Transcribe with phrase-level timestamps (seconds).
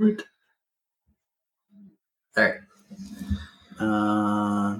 [0.00, 0.06] All
[2.36, 2.54] right.
[3.78, 4.78] Uh,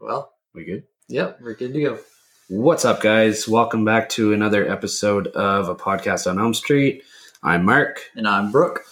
[0.00, 0.84] well, We good?
[1.08, 1.98] yep, we're good to go.
[2.48, 3.48] What's up, guys?
[3.48, 7.02] Welcome back to another episode of a podcast on Elm Street.
[7.42, 8.84] I'm Mark, And I'm Brooke.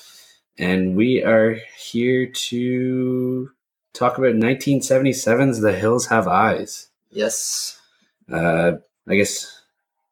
[0.58, 3.50] and we are here to
[3.92, 6.88] talk about 1977's The Hills Have Eyes.
[7.10, 7.78] Yes.
[8.32, 8.72] Uh,
[9.08, 9.60] I guess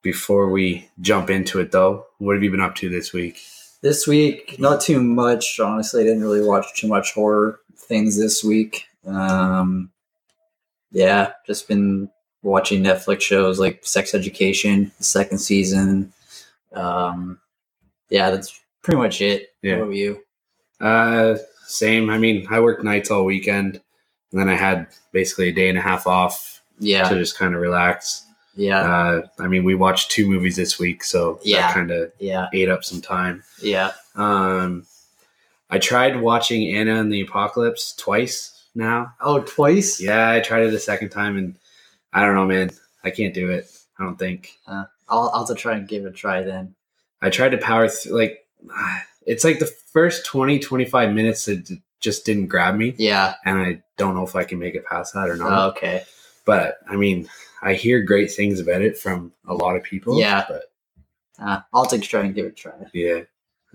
[0.02, 3.38] before we jump into it, though, what have you been up to this week?
[3.80, 5.60] This week, not too much.
[5.60, 8.86] Honestly, I didn't really watch too much horror things this week.
[9.06, 9.90] Um,
[10.90, 12.10] yeah, just been
[12.42, 16.12] watching Netflix shows like Sex Education, the second season.
[16.72, 17.38] Um,
[18.10, 19.50] yeah, that's pretty much it.
[19.62, 19.76] Yeah.
[19.76, 20.22] What about you?
[20.80, 21.36] Uh,
[21.66, 22.10] same.
[22.10, 23.80] I mean, I worked nights all weekend,
[24.32, 27.54] and then I had basically a day and a half off Yeah, to just kind
[27.54, 28.24] of relax.
[28.58, 31.62] Yeah, Uh, I mean, we watched two movies this week, so Yeah.
[31.62, 33.42] that kind of yeah, ate up some time.
[33.62, 33.92] yeah.
[34.16, 34.84] Um,
[35.70, 39.12] I tried watching Anna and the Apocalypse twice now.
[39.20, 40.00] Oh, twice?
[40.00, 41.54] Yeah, I tried it a second time, and
[42.12, 42.70] I don't know, man.
[43.04, 43.70] I can't do it.
[43.98, 44.58] I don't think.
[44.66, 46.74] I'll, I'll have to try and give it a try then.
[47.22, 48.46] I tried to power through, like,
[49.26, 51.70] it's like the first 20, 25 minutes that
[52.00, 53.34] just didn't grab me, Yeah.
[53.44, 55.52] and I don't know if I can make it past that or not.
[55.52, 56.04] Oh, okay.
[56.44, 57.28] But, I mean,
[57.62, 60.18] I hear great things about it from a lot of people.
[60.18, 60.44] Yeah.
[60.48, 60.62] But,
[61.40, 62.72] Uh, I'll take a try and give it a try.
[62.92, 63.20] yeah.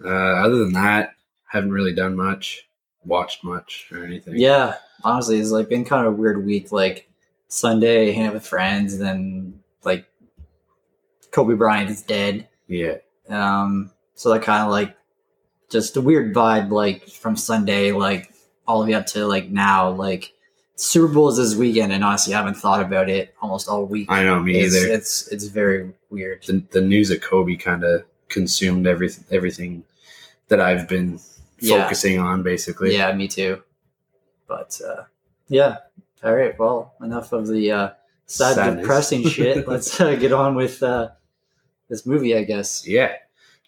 [0.04, 1.14] Uh, other than that,
[1.48, 2.68] haven't really done much,
[3.06, 4.34] watched much or anything.
[4.38, 6.72] Yeah, honestly, it's like been kind of a weird week.
[6.72, 7.08] Like
[7.48, 10.06] Sunday, hang out with friends, and then like
[11.32, 12.48] Kobe Bryant is dead.
[12.68, 12.96] Yeah.
[13.30, 14.96] Um, so that kind of like
[15.70, 16.72] just a weird vibe.
[16.72, 18.34] Like from Sunday, like
[18.68, 20.34] all the way up to like now, like
[20.76, 24.08] Super Bowl is this weekend, and honestly, I haven't thought about it almost all week.
[24.12, 24.94] I know, me it's, either.
[24.94, 26.44] It's it's very weird.
[26.46, 29.84] the, the news of Kobe kind of consumed everything everything
[30.48, 31.20] that I've been
[31.60, 31.84] Yeah.
[31.84, 32.94] focusing on basically.
[32.96, 33.62] Yeah, me too.
[34.48, 35.04] But uh,
[35.48, 35.78] yeah,
[36.24, 36.58] all right.
[36.58, 37.90] Well, enough of the uh,
[38.26, 38.82] sad, Sadness.
[38.82, 39.68] depressing shit.
[39.68, 41.10] Let's uh, get on with uh,
[41.90, 42.88] this movie, I guess.
[42.88, 43.14] Yeah.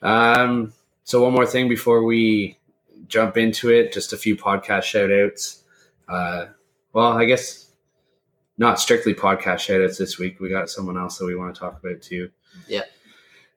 [0.02, 0.74] Um
[1.04, 2.58] so one more thing before we
[3.08, 5.64] jump into it, just a few podcast shout outs.
[6.08, 6.48] Uh
[6.96, 7.70] well, I guess
[8.58, 10.40] not strictly podcast shout outs this week.
[10.40, 12.30] We got someone else that we want to talk about too.
[12.68, 12.84] Yeah.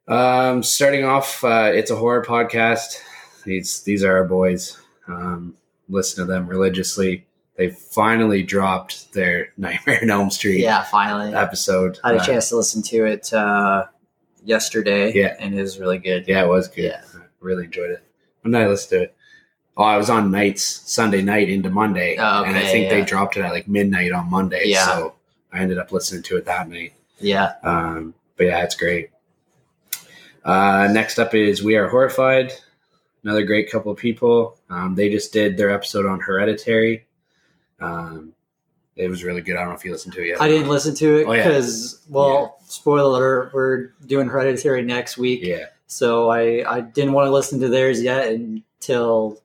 [0.09, 2.97] Um starting off, uh it's a horror podcast.
[3.45, 4.79] These these are our boys.
[5.07, 5.55] Um
[5.89, 7.27] listen to them religiously.
[7.57, 11.99] They finally dropped their Nightmare on Elm Street Yeah, finally, episode.
[12.05, 13.87] I had a Uh, chance to listen to it uh,
[14.45, 15.13] yesterday.
[15.13, 15.35] Yeah.
[15.41, 16.27] and it was really good.
[16.29, 16.85] Yeah, it was good.
[16.85, 17.03] Yeah.
[17.17, 18.03] I really enjoyed it.
[18.43, 19.17] When did I listen to it?
[19.79, 22.17] Oh, I was on nights, Sunday night into Monday.
[22.19, 24.63] Oh, and I okay, think they dropped it at like midnight on Monday.
[24.67, 24.85] Yeah.
[24.85, 25.15] So
[25.53, 26.95] I ended up listening to it that night.
[27.21, 29.11] Yeah, Um, but yeah, it's great.
[30.45, 32.53] Uh, next up is We Are Horrified.
[33.25, 34.57] Another great couple of people.
[34.71, 37.07] Um, they just did their episode on Hereditary.
[37.81, 38.33] Um,
[38.97, 39.57] it was really good.
[39.57, 40.41] I don't know if you listened to it yet.
[40.41, 41.45] I didn't listen to it Oh, yeah.
[41.45, 43.11] because, well, spoiler
[43.43, 45.41] alert, we're doing Hereditary next week.
[45.43, 45.67] Yeah.
[45.87, 49.41] So I, I didn't want to listen to theirs yet until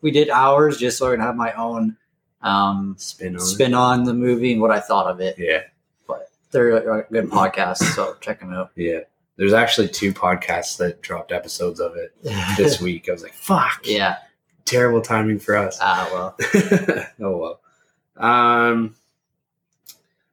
[0.00, 1.96] we did ours, just so I can have my own
[2.42, 5.36] um, Spin on spin on the movie and what I thought of it.
[5.38, 5.62] Yeah,
[6.08, 8.70] but They're a good podcast, so check them out.
[8.76, 9.00] Yeah.
[9.36, 12.14] There's actually two podcasts that dropped episodes of it
[12.58, 13.08] this week.
[13.08, 13.80] I was like, fuck.
[13.84, 14.16] yeah.
[14.66, 15.78] Terrible timing for us.
[15.80, 16.36] Ah, well.
[17.20, 17.60] oh well.
[18.16, 18.94] Um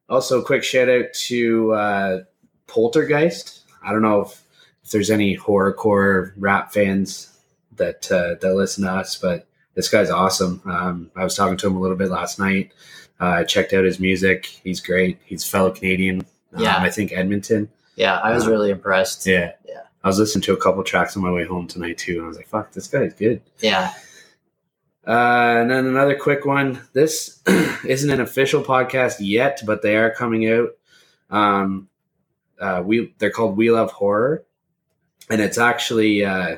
[0.10, 2.20] also quick shout out to uh
[2.68, 3.62] Poltergeist.
[3.84, 4.44] I don't know if,
[4.84, 7.34] if there's any horrorcore rap fans
[7.78, 10.62] that uh, that listen to us, but this guy's awesome.
[10.66, 12.74] Um, I was talking to him a little bit last night.
[13.22, 14.46] Uh, I checked out his music.
[14.46, 15.20] He's great.
[15.24, 16.26] He's fellow Canadian.
[16.54, 16.78] Um, Yeah.
[16.80, 17.70] I think Edmonton.
[17.96, 19.26] Yeah, I was Uh, really impressed.
[19.26, 19.54] Yeah.
[19.66, 19.82] Yeah.
[20.04, 22.28] I was listening to a couple tracks on my way home tonight too, and I
[22.28, 23.94] was like, "Fuck, this guy's good." Yeah.
[25.08, 26.82] Uh, and then another quick one.
[26.94, 27.42] This
[27.86, 30.70] isn't an official podcast yet, but they are coming out.
[31.30, 31.88] Um,
[32.60, 34.44] uh, we they're called We Love Horror,
[35.30, 36.58] and it's actually uh,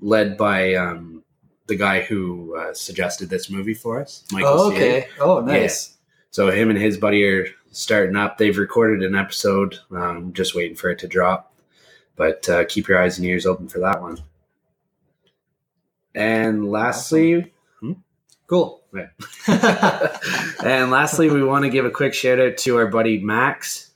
[0.00, 1.17] led by um,
[1.68, 4.50] the guy who uh, suggested this movie for us, Michael.
[4.50, 5.06] Oh, okay.
[5.20, 5.96] Oh, nice.
[6.30, 8.38] So him and his buddy are starting up.
[8.38, 9.78] They've recorded an episode.
[9.90, 11.54] Um, just waiting for it to drop.
[12.16, 14.18] But uh, keep your eyes and ears open for that one.
[16.14, 17.52] And lastly,
[18.48, 18.82] Cool.
[19.46, 23.90] and lastly, we want to give a quick shout out to our buddy Max.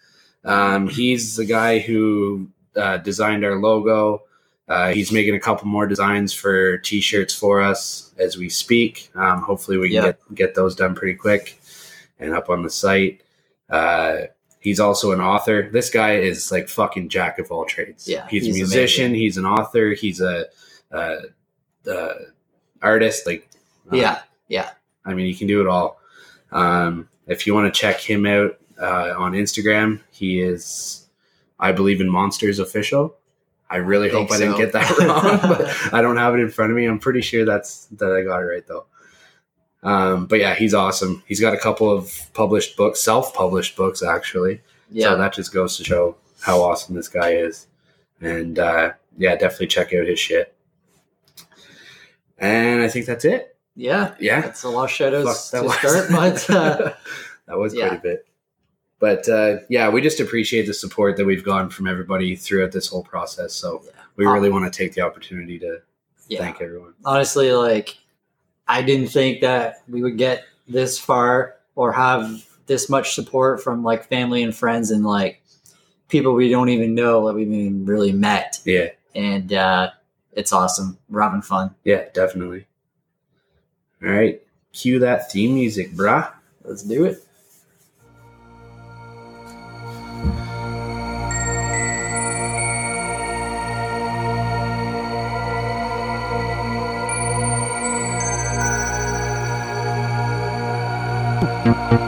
[0.44, 4.24] Um, he's the guy who uh, designed our logo.
[4.72, 9.10] Uh, he's making a couple more designs for t-shirts for us as we speak.
[9.14, 10.02] Um, hopefully, we can Yeah.
[10.02, 11.60] get get those done pretty quick
[12.18, 13.20] and up on the site.
[13.68, 14.28] Uh,
[14.60, 15.68] he's also an author.
[15.70, 18.08] This guy is like fucking jack of all trades.
[18.08, 19.12] Yeah, he's, he's a musician.
[19.12, 19.90] He's an author.
[19.90, 20.46] He's a,
[20.90, 21.18] a
[21.86, 22.14] uh,
[22.80, 23.26] artist.
[23.26, 23.50] Like,
[23.92, 24.70] uh, yeah, yeah,
[25.04, 26.00] I mean, he can do it all.
[26.50, 31.08] Um, if you want to check him out uh, on Instagram, he is,
[31.60, 33.16] I believe, in Monsters Official.
[33.72, 34.58] I really Think hope I didn't so.
[34.58, 36.84] get that wrong, but I don't have it in front of me.
[36.84, 38.84] I'm pretty sure that's that I got it right though.
[39.82, 41.22] Um, but yeah, he's awesome.
[41.26, 44.60] He's got a couple of published books, self-published books actually.
[44.90, 45.08] yeah.
[45.08, 47.66] So that just goes to show how awesome this guy is.
[48.20, 50.54] And uh, yeah, definitely check out his shit.
[52.38, 53.56] And I think that's it.
[53.74, 54.14] yeah.
[54.20, 54.40] Yeah.
[54.42, 56.92] That's a lot of shadows Fuck, to start, but uh,
[57.46, 57.88] that was yeah.
[57.88, 58.26] quite a bit.
[59.02, 62.86] But uh, yeah, we just appreciate the support that we've gotten from everybody throughout this
[62.86, 63.52] whole process.
[63.52, 63.90] So Yeah.
[64.14, 65.82] we Um, really want to take the opportunity to
[66.28, 66.38] yeah.
[66.38, 66.94] thank everyone.
[67.04, 67.98] honestly, like
[68.68, 73.82] I didn't think that we would get this far or have this much support from
[73.82, 75.42] like family and friends and like
[76.06, 78.60] people we don't even know that we've even really met.
[78.64, 79.90] Yeah, And uh,
[80.32, 80.96] it's awesome.
[81.10, 81.74] We're having fun.
[81.82, 82.66] yeah, definitely.
[84.00, 84.40] All right,
[84.72, 86.30] cue that theme music, brah.
[86.62, 87.26] Let's do it.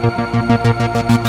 [0.05, 1.24] All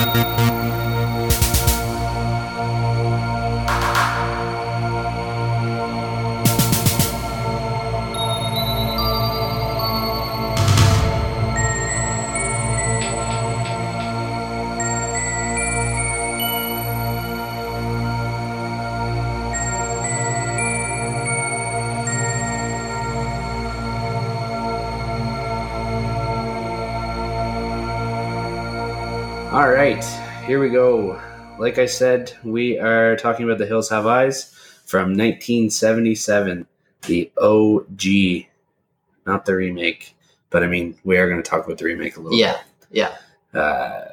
[30.47, 31.21] here we go.
[31.59, 34.53] Like I said, we are talking about The Hills Have Eyes
[34.85, 36.65] from 1977,
[37.01, 38.47] the OG,
[39.25, 40.15] not the remake.
[40.49, 42.61] But I mean, we are going to talk about the remake a little Yeah.
[42.89, 43.17] Yeah.
[43.53, 44.05] Uh,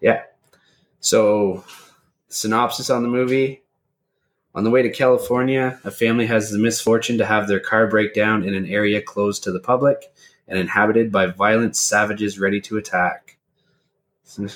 [0.00, 0.22] yeah.
[0.98, 1.64] So,
[2.28, 3.62] synopsis on the movie.
[4.56, 8.12] On the way to California, a family has the misfortune to have their car break
[8.12, 10.12] down in an area closed to the public
[10.48, 13.35] and inhabited by violent savages ready to attack.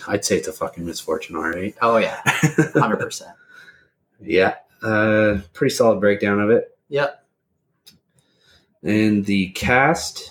[0.09, 1.75] I'd say it's a fucking misfortune, all right.
[1.81, 2.21] Oh yeah.
[2.75, 3.33] Hundred percent.
[4.23, 6.77] Yeah, uh, pretty solid breakdown of it.
[6.91, 7.25] Yep.
[8.83, 10.31] And the cast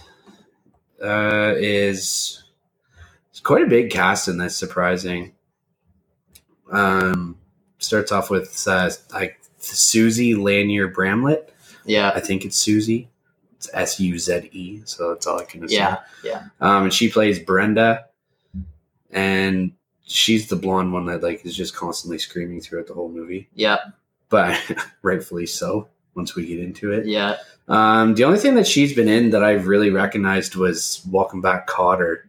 [1.04, 2.44] uh, is
[3.32, 4.56] it's quite a big cast in this.
[4.56, 5.34] Surprising.
[6.72, 7.38] Um,
[7.80, 11.52] starts off with uh, like Susie Lanier Bramlett.
[11.86, 12.12] Yeah.
[12.14, 13.10] I think it's Susie.
[13.56, 14.82] It's S U Z E.
[14.86, 15.80] So that's all I can assume.
[15.80, 15.98] Yeah.
[16.24, 16.44] Yeah.
[16.62, 18.06] Um, and she plays Brenda,
[19.12, 19.72] and
[20.04, 23.78] she's the blonde one that like is just constantly screaming throughout the whole movie Yeah.
[24.30, 24.60] but
[25.02, 27.06] rightfully so once we get into it.
[27.06, 27.38] Yeah.
[27.68, 31.68] Um, the only thing that she's been in that I've really recognized was Welcome Back
[31.68, 32.24] Kotter,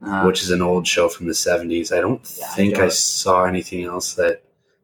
[0.00, 1.90] Uh, which is an old show from the 70s.
[1.90, 4.42] I don't Yeah, think I, don't- saw anything else that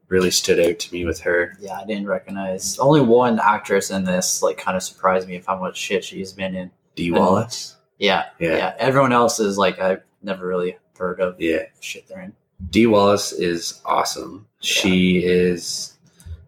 [0.08, 1.56] really stood out to me with her.
[1.60, 4.42] yeah, I didn't recognize only one actress in this.
[4.42, 6.70] Like, kind of surprised me of how much shit she's been in.
[6.96, 7.20] Dee I know.
[7.20, 7.76] Wallace.
[7.98, 8.56] Yeah, Yeah.
[8.56, 8.74] yeah.
[8.78, 11.40] Everyone else is like I've never really heard of.
[11.40, 11.64] Yeah.
[11.80, 12.32] shit they're in.
[12.70, 14.46] Dee Wallace is awesome.
[14.60, 15.96] She is.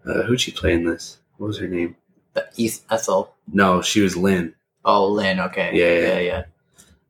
[0.06, 1.19] Uh, who'd she play in this?
[1.39, 1.97] What was her name?
[2.59, 3.35] Eth- Ethel.
[3.53, 4.55] No, she was Lynn.
[4.85, 5.41] Oh, Lynn.
[5.41, 5.71] Okay.
[5.75, 6.15] Yeah, yeah.
[6.15, 6.45] yeah, yeah.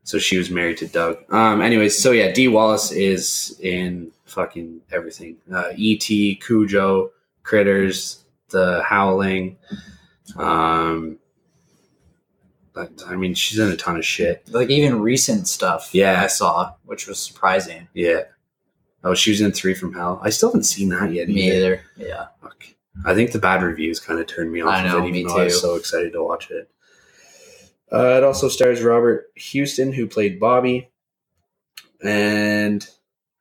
[0.05, 1.19] So she was married to Doug.
[1.31, 5.37] Um, anyways, so yeah, Dee Wallace is in fucking everything.
[5.53, 7.11] Uh, E.T., Cujo,
[7.43, 9.57] Critters, The Howling.
[10.37, 11.19] Um,
[12.75, 14.43] but, I mean, she's in a ton of shit.
[14.51, 15.91] Like even recent stuff.
[15.93, 16.23] Yeah.
[16.23, 17.89] I saw, which was surprising.
[17.95, 18.23] Yeah.
[19.05, 20.19] Oh, she was in Three from Hell.
[20.23, 21.29] I still haven't seen that yet.
[21.29, 21.57] Me either.
[21.57, 22.09] either.
[22.09, 22.27] Yeah.
[22.43, 22.65] Fuck.
[23.05, 25.25] I think the bad reviews kind of turned me off I know, of it, me
[25.25, 25.67] though I was too.
[25.67, 26.71] so excited to watch it.
[27.93, 30.91] Uh, it also stars Robert Houston, who played Bobby.
[32.03, 32.87] And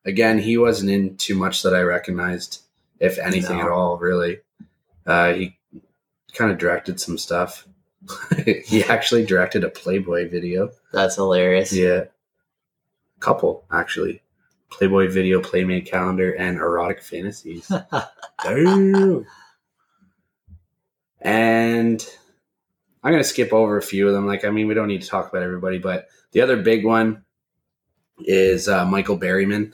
[0.06, 2.62] again, he wasn't in too much that I recognized,
[3.00, 3.64] if anything No.
[3.66, 4.40] at all, really.
[5.06, 5.58] Uh, he
[6.34, 7.68] kind of directed some stuff.
[8.66, 10.72] he actually directed a Playboy video.
[10.92, 11.72] That's hilarious.
[11.74, 12.06] Yeah.
[13.20, 14.22] Couple, actually.
[14.70, 17.72] Playboy video, Playmate calendar, and erotic fantasies.
[18.44, 19.26] Damn.
[21.22, 22.06] And
[23.04, 24.28] I'm going to skip over a few of them.
[24.28, 27.24] Like, I mean, we don't need to talk about everybody, but the other big one
[28.26, 29.74] is uh, Michael Berryman,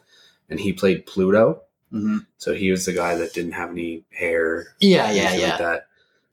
[0.50, 1.62] and he played Pluto.
[1.94, 2.26] Mhm.
[2.38, 4.76] So he was the guy that didn't have any hair.
[4.80, 5.50] Yeah, yeah, yeah.
[5.50, 5.88] Like that.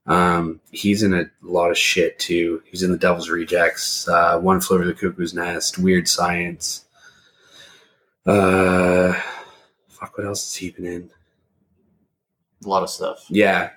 [0.07, 2.63] Um, he's in a lot of shit too.
[2.67, 6.85] He's in the Devil's Rejects, uh, One Flew Over the Cuckoo's Nest, Weird Science.
[8.25, 9.13] Uh,
[9.89, 11.11] fuck, what else has he been in?
[12.65, 13.25] A lot of stuff.
[13.29, 13.71] Yeah,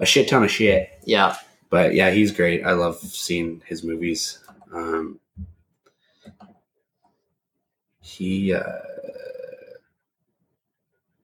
[0.00, 0.90] a shit ton of shit.
[1.04, 1.36] Yeah.
[1.70, 2.64] but yeah, he's great.
[2.64, 4.38] I love seeing his movies.
[4.72, 5.18] Um,
[8.00, 8.62] he, uh,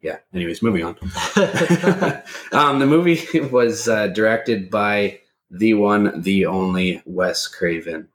[0.00, 0.18] yeah.
[0.32, 0.96] Anyways, moving on.
[2.52, 8.08] um, the movie was uh, directed by the one, the only Wes Craven.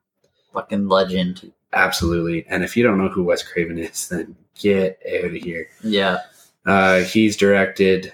[0.53, 1.51] Fucking legend.
[1.73, 2.45] Absolutely.
[2.47, 5.67] And if you don't know who Wes Craven is, then get out of here.
[5.83, 6.19] Yeah.
[6.65, 8.13] Uh, he's directed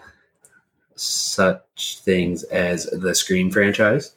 [0.95, 4.11] such things as the Scream franchise,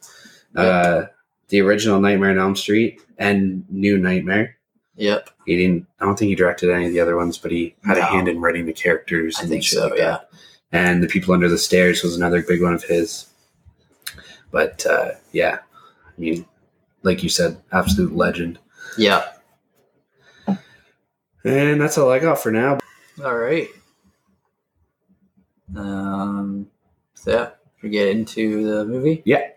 [0.55, 1.03] uh,
[1.49, 4.57] the original Nightmare on Elm Street, and New Nightmare.
[4.95, 5.29] Yep.
[5.45, 5.87] He didn't.
[5.99, 8.27] I don't think he directed any of the other ones, but he had a hand
[8.27, 9.37] in writing the characters.
[9.37, 9.87] I and think so.
[9.87, 10.05] like Yeah.
[10.05, 10.29] that.
[10.71, 13.27] And the People Under the Stairs was another big one of his.
[14.51, 15.59] But uh, yeah,
[16.07, 16.45] I mean,
[17.01, 18.59] like you said, absolute legend.
[18.97, 19.25] Yeah.
[21.45, 22.77] And that's all I got for now.
[23.23, 23.67] All right.
[25.75, 26.67] Um.
[27.15, 27.49] So yeah,
[27.81, 29.21] we get into the movie.
[29.25, 29.49] Yeah.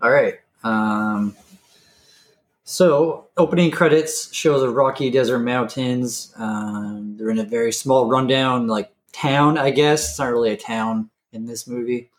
[0.00, 0.34] All right.
[0.62, 1.34] Um.
[2.68, 6.34] So opening credits shows the Rocky Desert Mountains.
[6.36, 9.56] Um, they're in a very small rundown like town.
[9.56, 12.10] I guess it's not really a town in this movie.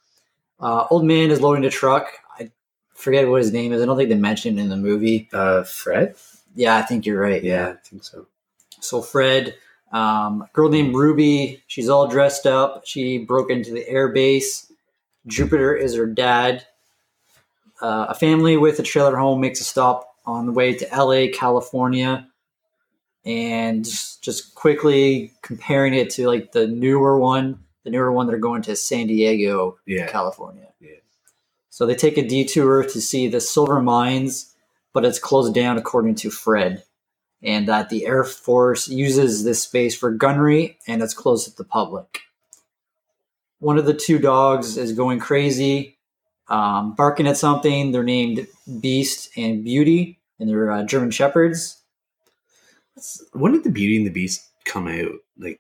[0.60, 2.08] Uh, old man is loading a truck.
[2.40, 2.50] I
[2.96, 3.80] forget what his name is.
[3.80, 5.30] I don't think they mentioned it in the movie.
[5.32, 6.16] Uh, Fred?
[6.56, 7.44] Yeah, I think you're right.
[7.44, 8.26] Yeah, I think so.
[8.80, 9.54] So Fred,
[9.92, 12.88] um, a girl named Ruby, she's all dressed up.
[12.88, 14.74] She broke into the air base.
[15.28, 16.66] Jupiter is her dad.
[17.80, 21.28] Uh, a family with a trailer home makes a stop on the way to LA,
[21.34, 22.28] California,
[23.26, 23.86] and
[24.22, 28.76] just quickly comparing it to like the newer one, the newer one they're going to
[28.76, 30.08] San Diego, Yeah.
[30.10, 30.68] California.
[30.82, 30.92] Yeah.
[31.72, 34.56] So they take a detour to see the silver mines,
[34.94, 36.84] but it's closed down according to Fred.
[37.44, 41.66] And that the Air Force uses this space for gunnery and it's closed to the
[41.66, 42.22] public.
[43.60, 45.98] One of the two dogs is going crazy,
[46.50, 47.92] um, barking at something.
[47.92, 48.48] They're named
[48.82, 51.82] Beast and Beauty, and they're uh, German Shepherds.
[53.34, 55.12] When did the Beauty and the Beast come out?
[55.38, 55.60] Like,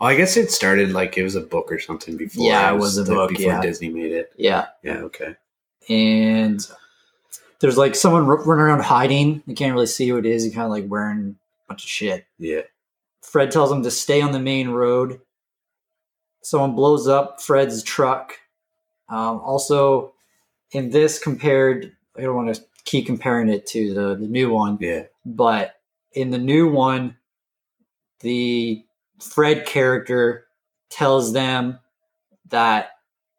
[0.00, 2.46] I guess it started like it was a book or something before.
[2.46, 3.60] Yeah, it was a like, book, before yeah.
[3.60, 4.32] Disney made it.
[4.36, 4.66] Yeah.
[4.82, 5.36] Yeah, okay.
[5.88, 6.66] and
[7.60, 9.42] there's like someone running around hiding.
[9.46, 10.44] You can't really see who it is.
[10.44, 12.26] He kind of like wearing a bunch of shit.
[12.38, 12.62] Yeah,
[13.22, 15.20] Fred tells him to stay on the main road.
[16.42, 18.38] Someone blows up Fred's truck.
[19.08, 20.12] Um, also,
[20.72, 24.78] in this compared, I don't want to keep comparing it to the, the new one,
[24.80, 25.74] yeah, but
[26.12, 27.16] in the new one,
[28.20, 28.84] the
[29.20, 30.46] Fred character
[30.90, 31.78] tells them
[32.48, 32.90] that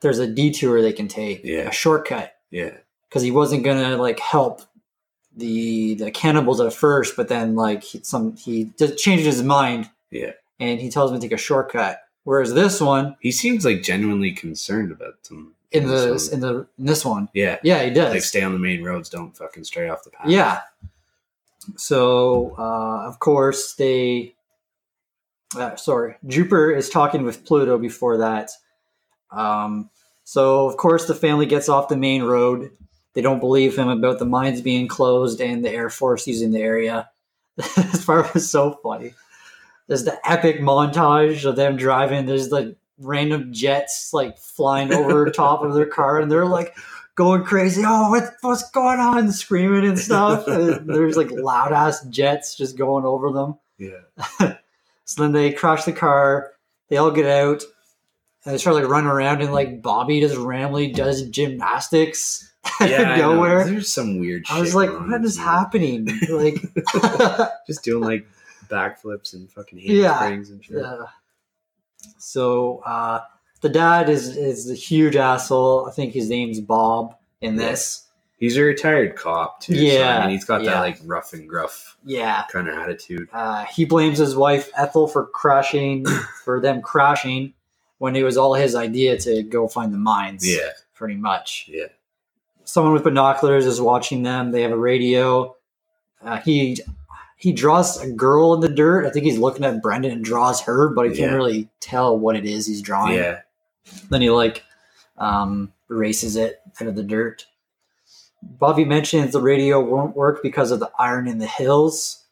[0.01, 1.70] there's a detour they can take, Yeah.
[1.70, 2.72] a shortcut yeah,
[3.08, 4.62] because he wasn't gonna like help
[5.36, 9.89] the the cannibals at first, but then like he, some he just changed his mind
[10.12, 10.32] yeah.
[10.60, 12.01] and he tells him to take a shortcut.
[12.24, 15.56] Whereas this one He seems like genuinely concerned about them.
[15.71, 18.13] In the this in the in this one, yeah, yeah, he does.
[18.13, 20.27] like stay on the main roads, don't fucking stray off the path.
[20.27, 20.61] Yeah.
[21.77, 24.35] So uh, of course they.
[25.55, 28.51] Uh, sorry, Jupiter is talking with Pluto before that.
[29.31, 29.89] Um,
[30.23, 32.71] so of course the family gets off the main road.
[33.13, 36.61] They don't believe him about the mines being closed and the Air Force using the
[36.61, 37.09] area.
[37.55, 39.13] this part was so funny.
[39.88, 42.25] There's the epic montage of them driving.
[42.27, 46.75] There's like random jets like flying over top of their car, and they're like
[47.15, 47.82] going crazy.
[47.86, 49.32] Oh, what, what's going on?
[49.32, 50.48] Screaming and stuff.
[50.48, 53.58] And there's like loud ass jets just going over them.
[53.77, 54.56] yeah,
[55.06, 56.51] So then they crash the car.
[56.89, 57.63] They all get out
[58.46, 62.51] and they start like running around and like Bobby just randomly does gymnastics
[62.82, 62.88] yeah.
[63.01, 63.34] of I know.
[63.36, 63.63] nowhere.
[63.65, 64.46] There's some weird.
[64.50, 65.50] I was like, what is on what in is this movie.
[65.50, 66.08] happening?
[66.29, 68.25] Like, Just doing like
[68.70, 70.13] backflips and fucking Yeah.
[70.20, 70.77] handsprings and shit.
[70.77, 71.06] uh,
[72.18, 73.22] so uh,
[73.62, 75.88] the dad is is a huge asshole.
[75.88, 78.06] I think his name's Bob in this.
[78.38, 79.75] He's a retired cop too.
[79.75, 80.72] so, Yeah, I mean, he's got yeah.
[80.75, 82.44] that like rough and gruff Yeah.
[82.50, 83.27] kind of attitude.
[83.34, 86.06] Uh, he blames his wife Ethel for crashing,
[86.46, 87.53] for them crashing,
[87.98, 90.48] when it was all his idea to go find the mines.
[90.50, 91.65] Yeah, pretty much.
[91.70, 91.88] yeah,
[92.63, 94.51] Someone with binoculars is watching them.
[94.51, 95.58] They have a radio.
[96.24, 96.79] Uh, he
[97.39, 99.05] he draws a girl in the dirt.
[99.05, 102.36] I think he's looking at Brendan and draws her, but he can't really tell what
[102.36, 103.15] it is he's drawing.
[103.15, 103.39] yeah.
[104.10, 104.63] Then he like
[105.17, 107.46] um, erases it out of the dirt.
[108.43, 112.25] Bobby mentions the radio won't work because of the iron in the hills,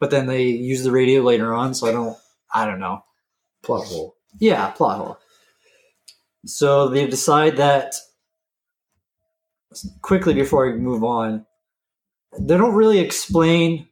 [0.00, 1.72] but then they use the radio later on.
[1.72, 2.18] So I don't,
[2.52, 3.04] I don't know.
[3.62, 4.16] Plot hole.
[4.40, 5.18] Yeah, plot hole.
[6.46, 7.94] So they decide that
[10.02, 11.46] quickly before we move on.
[12.40, 13.86] They don't really explain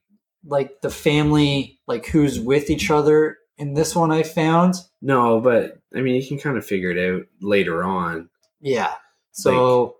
[0.48, 4.10] like the family, like who's with each other in this one.
[4.10, 8.28] I found, No, but I mean, you can kind of figure it out later on.
[8.60, 8.92] yeah.
[9.32, 9.96] So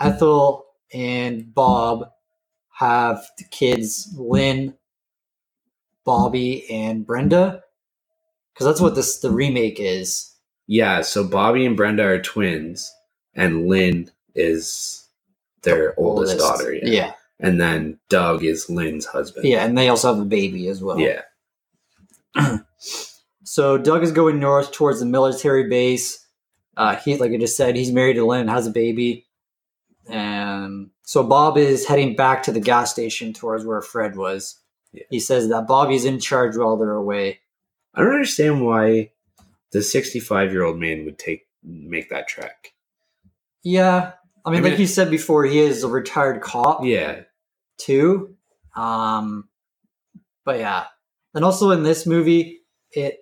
[0.00, 2.08] Ethel and Bob
[2.70, 4.74] have the kids Lynn,
[6.04, 7.62] Bobby, and Brenda.
[8.54, 10.34] Because that's what this the remake is.
[10.66, 12.90] Yeah, so Bobby and Brenda are twins,
[13.34, 15.06] and Lynn is
[15.62, 16.72] their oldest, daughter.
[16.74, 16.80] Yeah.
[16.84, 17.12] yeah.
[17.42, 19.46] And then Doug is Lynn's husband.
[19.46, 20.98] Yeah, and they also have a baby as well.
[20.98, 21.22] Yeah.
[23.44, 26.26] So Doug is going north towards the military base.
[26.74, 29.26] Uh, he, like I just said, he's married to Lynn, has a baby,
[30.08, 34.58] and so Bob is heading back to the gas station towards where Fred was.
[34.92, 35.04] Yeah.
[35.10, 37.40] He says that Bobby's in charge while they're away.
[37.94, 39.10] I don't understand why
[39.72, 42.72] the 65 year old man would take make that trek.
[43.62, 44.12] Yeah,
[44.46, 47.22] I mean, I mean- like you said before, he is a retired cop Yeah.
[47.78, 48.36] Too.
[48.76, 49.48] Um,
[50.44, 50.86] but yeah,
[51.34, 52.60] and also in this movie,
[52.92, 53.20] it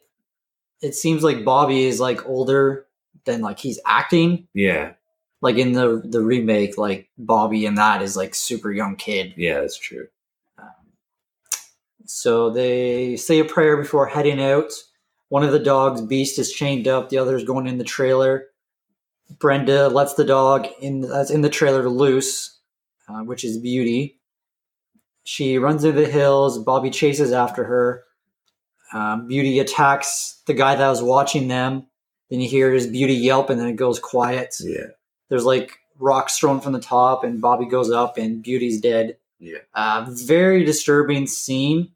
[0.80, 2.86] it seems like Bobby is like older
[3.24, 4.48] than like he's acting.
[4.54, 4.92] Yeah.
[5.42, 9.34] like in the the remake, like Bobby and that is like super young kid.
[9.36, 10.08] Yeah, that's true.
[12.06, 14.72] So they say a prayer before heading out.
[15.28, 17.08] One of the dogs, Beast, is chained up.
[17.08, 18.46] The other is going in the trailer.
[19.38, 22.58] Brenda lets the dog in that's in the trailer loose,
[23.08, 24.19] uh, which is Beauty.
[25.24, 26.58] She runs into the hills.
[26.58, 28.04] Bobby chases after her.
[28.92, 31.86] Um, Beauty attacks the guy that was watching them.
[32.30, 34.54] Then you hear his Beauty yelp, and then it goes quiet.
[34.60, 34.86] Yeah.
[35.28, 39.58] there's like rocks thrown from the top and bobby goes up and beauty's dead Yeah.
[39.74, 41.92] uh, very disturbing scene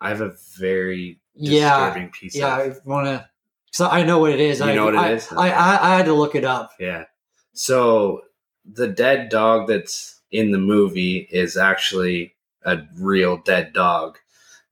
[0.00, 3.28] I have a very yeah disturbing piece yeah of i want to
[3.70, 5.30] so i know what it is You I, know what it I, is?
[5.30, 7.04] I, I, I had to look it up Yeah.
[7.52, 8.22] So
[8.64, 12.34] the dead dog that's in the movie is actually
[12.64, 14.18] a real dead dog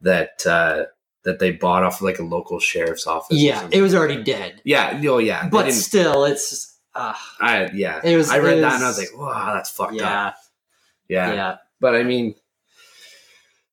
[0.00, 0.85] that uh,
[1.25, 3.38] that they bought off like a local sheriff's office.
[3.38, 5.00] yeah it was already dead Yeah.
[5.09, 5.49] Oh, yeah.
[5.49, 8.00] but still it's uh, I yeah.
[8.05, 9.99] It was- I read it that and I was- was like, wow, that's fucked up.
[10.00, 10.33] yeah,
[11.09, 11.33] Yeah.
[11.35, 12.35] yeah But I mean,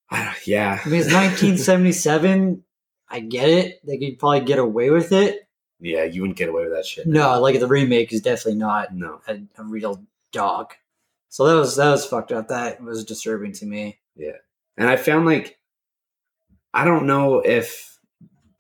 [0.09, 0.79] I don't- yeah.
[0.85, 2.63] i mean it's 1977
[3.09, 5.47] i get it they could probably get away with it
[5.79, 7.07] Yeah, you wouldn't get away with that shit.
[7.07, 9.21] no like the remake is definitely not No.
[9.27, 10.73] a, a real dog
[11.29, 15.25] so that was that was fucked up that was disturbing to me And I found
[15.25, 15.57] like
[16.73, 17.97] I don't know if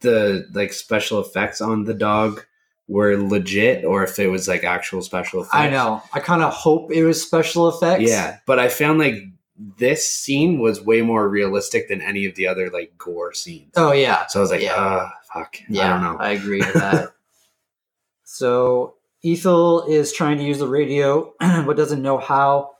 [0.01, 2.45] the like special effects on the dog
[2.87, 5.55] were legit or if it was like actual special effects.
[5.55, 6.03] I know.
[6.13, 8.03] I kind of hope it was special effects.
[8.09, 9.15] Yeah, but I found like
[9.77, 13.71] this scene was way more realistic than any of the other like gore scenes.
[13.75, 14.25] Oh yeah.
[14.27, 14.73] So I was like, Yeah.
[14.75, 15.55] uh fuck.
[15.69, 15.85] Yeah.
[15.85, 16.17] I don't know.
[16.23, 17.09] I agree with that.
[18.23, 22.71] so Ethel is trying to use the radio, but doesn't know how.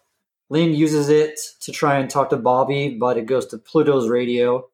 [0.49, 4.67] Lynn uses it to try and talk to Bobby, but it goes to Pluto's radio.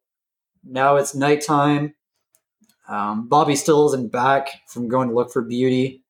[0.63, 1.95] Now it's nighttime.
[2.87, 6.03] Um, Bobby still isn't back from going to look for Beauty.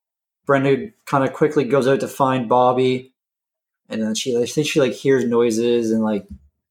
[0.46, 3.14] Brenda kind of quickly goes out to find Bobby,
[3.90, 6.26] and then she, I think she like hears noises and like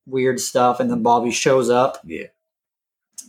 [0.06, 1.98] weird stuff, and then Bobby shows up.
[2.04, 2.26] Yeah.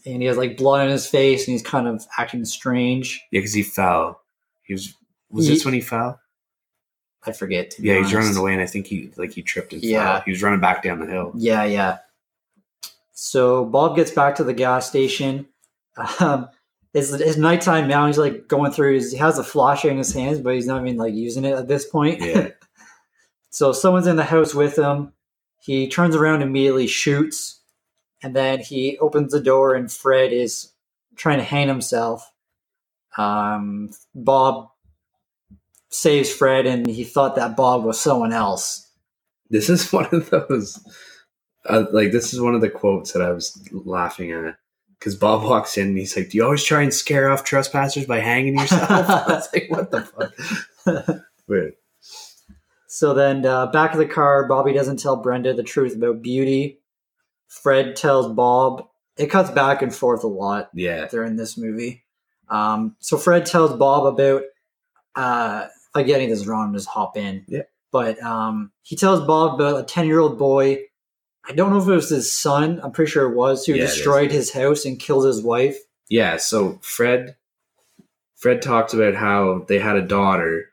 [0.06, 3.22] and he has like blood on his face and he's kind of acting strange.
[3.32, 4.22] Yeah, because he fell.
[4.64, 4.96] He was
[5.30, 6.20] was Ye- this when he fell?
[7.26, 7.74] I forget.
[7.80, 10.16] Yeah, he's running away and I think he like he tripped and Yeah.
[10.16, 10.22] fell.
[10.26, 11.32] He was running back down the hill.
[11.36, 11.98] Yeah, yeah.
[13.12, 15.48] So Bob gets back to the gas station.
[16.22, 16.48] Um,
[16.94, 18.08] it's, it's nighttime now.
[18.08, 18.96] He's like going through.
[18.96, 21.52] His, he has a flashlight in his hands, but he's not even like using it
[21.54, 22.22] at this point.
[22.22, 22.50] Yeah.
[23.50, 25.12] so someone's in the house with him.
[25.60, 27.60] He turns around immediately, shoots,
[28.24, 30.72] and then he opens the door, and Fred is
[31.18, 32.32] trying to hang himself.
[33.18, 34.70] Um, Bob
[35.90, 38.90] saves Fred, and he thought that Bob was someone else.
[39.50, 40.80] This is one of those,
[41.68, 44.56] uh, like, this is one of the quotes that I was laughing at.
[44.98, 48.06] Because Bob walks in and he's like, Do you always try and scare off trespassers
[48.06, 48.90] by hanging yourself?
[48.90, 51.22] I was like, What the fuck?
[51.48, 51.76] Wait.
[52.88, 56.82] So then, uh, back of the car, Bobby doesn't tell Brenda the truth about Beauty.
[57.48, 58.88] Fred tells Bob.
[59.16, 61.08] It cuts back and forth a lot Yeah.
[61.08, 62.04] during this movie.
[62.50, 64.44] Um, so Fred tells Bob about.
[65.16, 67.46] Uh, I get any this wrong, just hop in.
[67.48, 67.64] Yeah.
[67.92, 70.80] But um, he tells Bob about a ten-year-old boy.
[71.48, 72.80] I don't know if it was his son.
[72.84, 75.78] I'm pretty sure it was who Yeah, destroyed his house and killed his wife.
[76.10, 76.38] Yeah.
[76.38, 77.36] So Fred,
[78.36, 80.66] Fred talks about how they had a daughter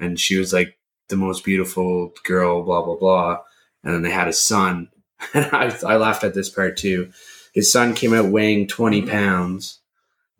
[0.00, 0.76] and she was like
[1.08, 3.38] the most beautiful girl, blah, blah, blah.
[3.84, 4.88] And then they had a son.
[5.32, 7.10] And I, I laughed at this part too.
[7.54, 9.80] His son came out weighing 20 pounds.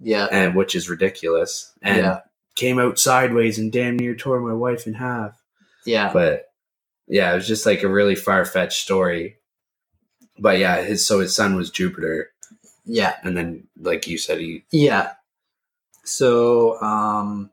[0.01, 0.27] Yeah.
[0.31, 1.73] and which is ridiculous.
[1.81, 2.21] And Yeah.
[2.57, 5.41] Came out sideways and damn near tore my wife in half.
[5.85, 6.13] Yeah.
[6.13, 6.51] But
[7.07, 9.37] yeah, it was just like a really far fetched story.
[10.39, 12.31] But yeah, his so his son was Jupiter,
[12.85, 13.15] Yeah.
[13.23, 15.13] and then like you said, he Yeah.
[16.05, 17.51] So, um,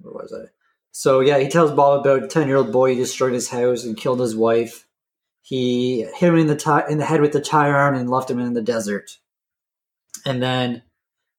[0.00, 0.48] where was I?
[0.92, 3.84] So yeah, he tells Bob about a ten year old boy who destroyed his house
[3.84, 4.86] and killed his wife.
[5.42, 8.30] He hit him in the ti- in the head with the tire iron and left
[8.30, 9.18] him in the desert.
[10.24, 10.82] And then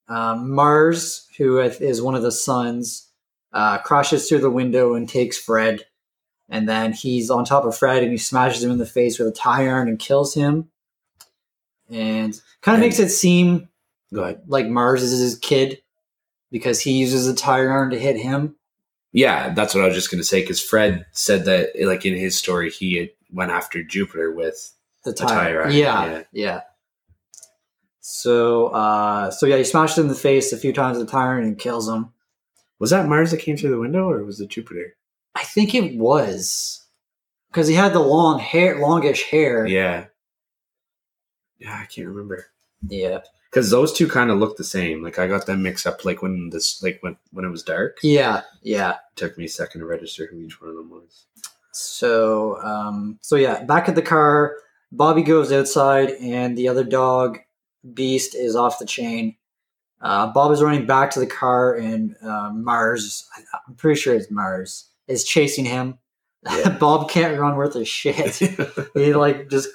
[0.08, 3.08] um, Mars, who is one of the sons,
[3.54, 5.86] uh, crashes through the window and takes Fred.
[6.50, 9.28] And then he's on top of Fred and he smashes him in the face with
[9.28, 10.70] a tire iron and kills him.
[11.90, 13.70] And kind of makes it seem
[14.12, 15.82] like Mars is his kid
[16.52, 18.56] because he uses a tire iron to hit him.
[19.14, 22.16] Yeah, that's what I was just going to say because Fred said that, like in
[22.16, 24.74] his story, he went after Jupiter with.
[25.04, 26.24] The tire tire, iron, yeah, yeah.
[26.34, 26.62] yeah,
[28.10, 31.12] So, uh, so yeah, he smashed him in the face a few times with the
[31.12, 32.14] tire and kills him.
[32.80, 34.96] Was that Mars that came through the window, or was it Jupiter?
[35.36, 36.86] I think it was
[37.52, 39.66] because he had the long hair, longish hair.
[39.66, 40.06] Yeah.
[41.60, 42.48] Yeah, I can't remember
[42.88, 45.04] yeah, because those two kind of look the same.
[45.04, 46.06] Like I got them mixed up.
[46.06, 48.96] Like when this, like when when it was dark, yeah, yeah.
[49.16, 51.26] took me a second to register who each one of them was.
[51.72, 54.58] So, um, so yeah, back at the car,
[54.92, 57.40] Bobby goes outside, and the other dog,
[57.94, 59.36] Beast, is off the chain.
[60.02, 63.28] Uh, Bob is running back to the car, and uh, Mars,
[63.68, 65.98] I'm pretty sure it's Mars, is chasing him.
[66.50, 66.70] Yeah.
[66.80, 68.36] Bob can't run worth a shit.
[68.94, 69.70] he like just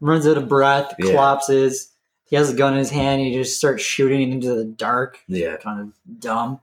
[0.00, 1.10] runs out of breath, Yeah.
[1.10, 1.92] collapses.
[2.24, 3.20] He has a gun in his hand.
[3.20, 5.18] He just starts shooting into the dark.
[5.28, 6.60] yeah, Kind of dumb.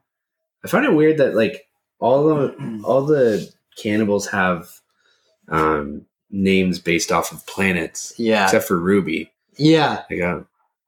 [0.66, 1.68] I find it weird that like
[2.00, 4.70] all the all the cannibals have
[5.50, 9.32] um names based off of planets, Yeah, except for Ruby.
[9.56, 10.04] yeah.
[10.10, 10.42] I,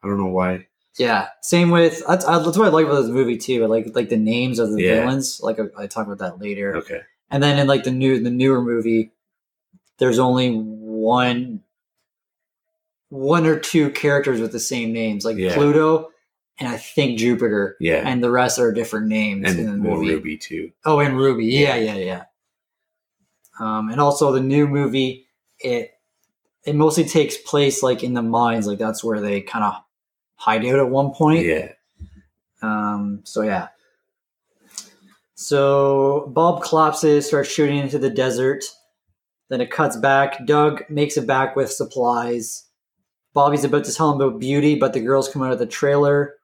[0.06, 0.68] I don't know why.
[0.98, 3.64] Yeah, same with that's, I- that's what I like about this movie too.
[3.64, 5.02] I like like the names of the Yeah.
[5.02, 5.42] villains.
[5.42, 6.78] Like I, I talk about that later.
[6.78, 7.02] Okay.
[7.30, 9.12] And then in like the new the newer movie,
[9.98, 11.64] there's only one
[13.10, 15.54] one or two characters with the same names, like Yeah.
[15.54, 16.12] Pluto
[16.60, 18.02] and I think Jupiter, Yeah.
[18.06, 20.12] and the rest are different names in the and movie.
[20.14, 20.72] Ruby too.
[20.86, 22.24] Oh, and Ruby, yeah, yeah, yeah.
[23.60, 25.28] Um, and also the new movie,
[25.60, 25.92] it
[26.66, 29.76] it mostly takes place like in the mines, like that's where they kind of
[30.36, 31.46] hide out at one point.
[31.46, 31.72] Yeah.
[32.62, 33.68] Um, so yeah.
[35.36, 38.64] So Bob collapses, starts shooting into the desert.
[39.50, 40.46] Then it cuts back.
[40.46, 42.64] Doug makes it back with supplies.
[43.34, 46.36] Bobby's about to tell him about Beauty, but the girls come out of the trailer.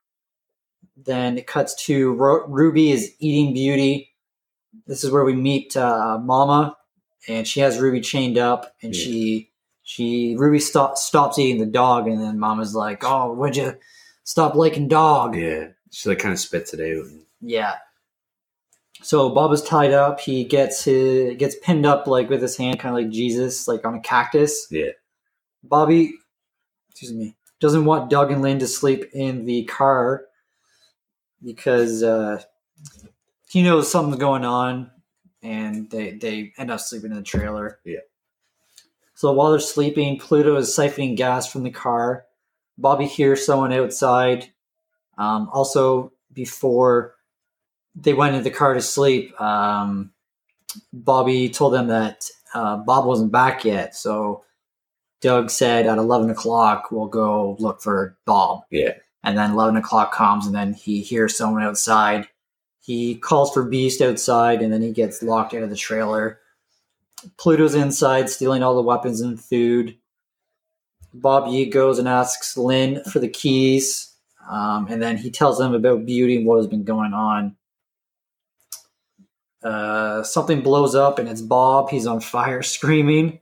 [0.96, 4.10] Then it cuts to Ro- Ruby is eating Beauty.
[4.86, 6.76] This is where we meet uh, Mama,
[7.28, 9.02] and she has Ruby chained up, and Yeah.
[9.02, 9.51] she
[9.82, 13.76] she Ruby stop, stops eating the dog, and then Mama's like, "Oh, would you
[14.24, 15.68] stop liking dog?" Yeah.
[15.90, 17.06] She like kind of spits it out.
[17.40, 17.74] Yeah.
[19.02, 20.20] So Bob is tied up.
[20.20, 23.84] He gets his gets pinned up like with his hand, kind of like Jesus, like
[23.84, 24.68] on a cactus.
[24.70, 24.90] Yeah.
[25.64, 26.14] Bobby,
[26.90, 30.24] excuse me, doesn't want Doug and Lynn to sleep in the car
[31.44, 32.42] because uh,
[33.48, 34.90] he knows something's going on,
[35.42, 37.80] and they they end up sleeping in the trailer.
[37.84, 38.00] Yeah.
[39.22, 42.24] So while they're sleeping, Pluto is siphoning gas from the car.
[42.76, 44.48] Bobby hears someone outside.
[45.16, 47.14] Um, also, before
[47.94, 50.10] they went into the car to sleep, um,
[50.92, 53.94] Bobby told them that uh, Bob wasn't back yet.
[53.94, 54.42] So
[55.20, 58.62] Doug said at 11 o'clock, we'll go look for Bob.
[58.72, 58.94] Yeah.
[59.22, 62.26] And then 11 o'clock comes, and then he hears someone outside.
[62.80, 66.40] He calls for Beast outside, and then he gets locked out of the trailer.
[67.36, 69.96] Pluto's inside, stealing all the weapons and food.
[71.14, 74.14] Bobby goes and asks Lynn for the keys,
[74.48, 77.56] um, and then he tells them about Beauty and what has been going on.
[79.62, 81.90] Uh, something blows up, and it's Bob.
[81.90, 83.40] He's on fire, screaming,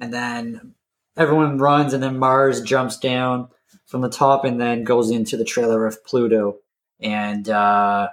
[0.00, 0.74] and then
[1.16, 3.48] everyone runs, and then Mars jumps down
[3.86, 6.58] from the top, and then goes into the trailer of Pluto,
[7.00, 8.08] and uh,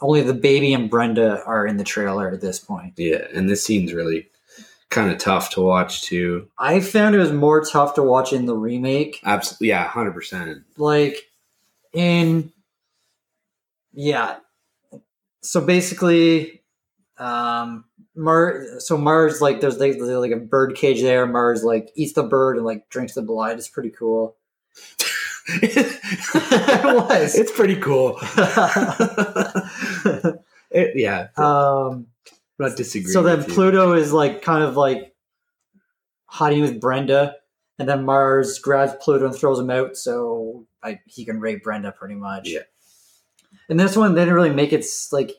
[0.00, 2.94] only the baby and Brenda are in the trailer at this point.
[2.96, 3.26] Yeah.
[3.32, 4.28] And this scene's really
[4.90, 6.48] kind of tough to watch too.
[6.58, 9.20] I found it was more tough to watch in the remake.
[9.24, 9.68] Absolutely.
[9.68, 9.84] Yeah.
[9.88, 10.62] Hundred percent.
[10.76, 11.16] like
[11.92, 12.52] in
[13.92, 14.36] yeah
[15.42, 16.60] so basically
[17.18, 17.84] um
[18.16, 21.26] Mar so Mars like there's like, there's like a bird cage there.
[21.26, 23.58] Mars like eats the bird and like drinks the blood.
[23.58, 24.36] It's pretty cool.
[25.46, 27.38] It was.
[27.38, 28.18] It's pretty cool.
[30.70, 31.28] It- yeah.
[31.36, 32.06] um
[32.58, 33.12] not disagreeing.
[33.12, 33.44] so then.
[33.44, 35.14] Pluto is like kind of like
[36.26, 37.36] hiding with Brenda
[37.78, 41.92] and then Mars grabs Pluto and throws him out so like he can rape Brenda
[41.92, 42.48] pretty much.
[42.48, 42.60] Yeah.
[43.68, 45.30] And this one they didn't really make it like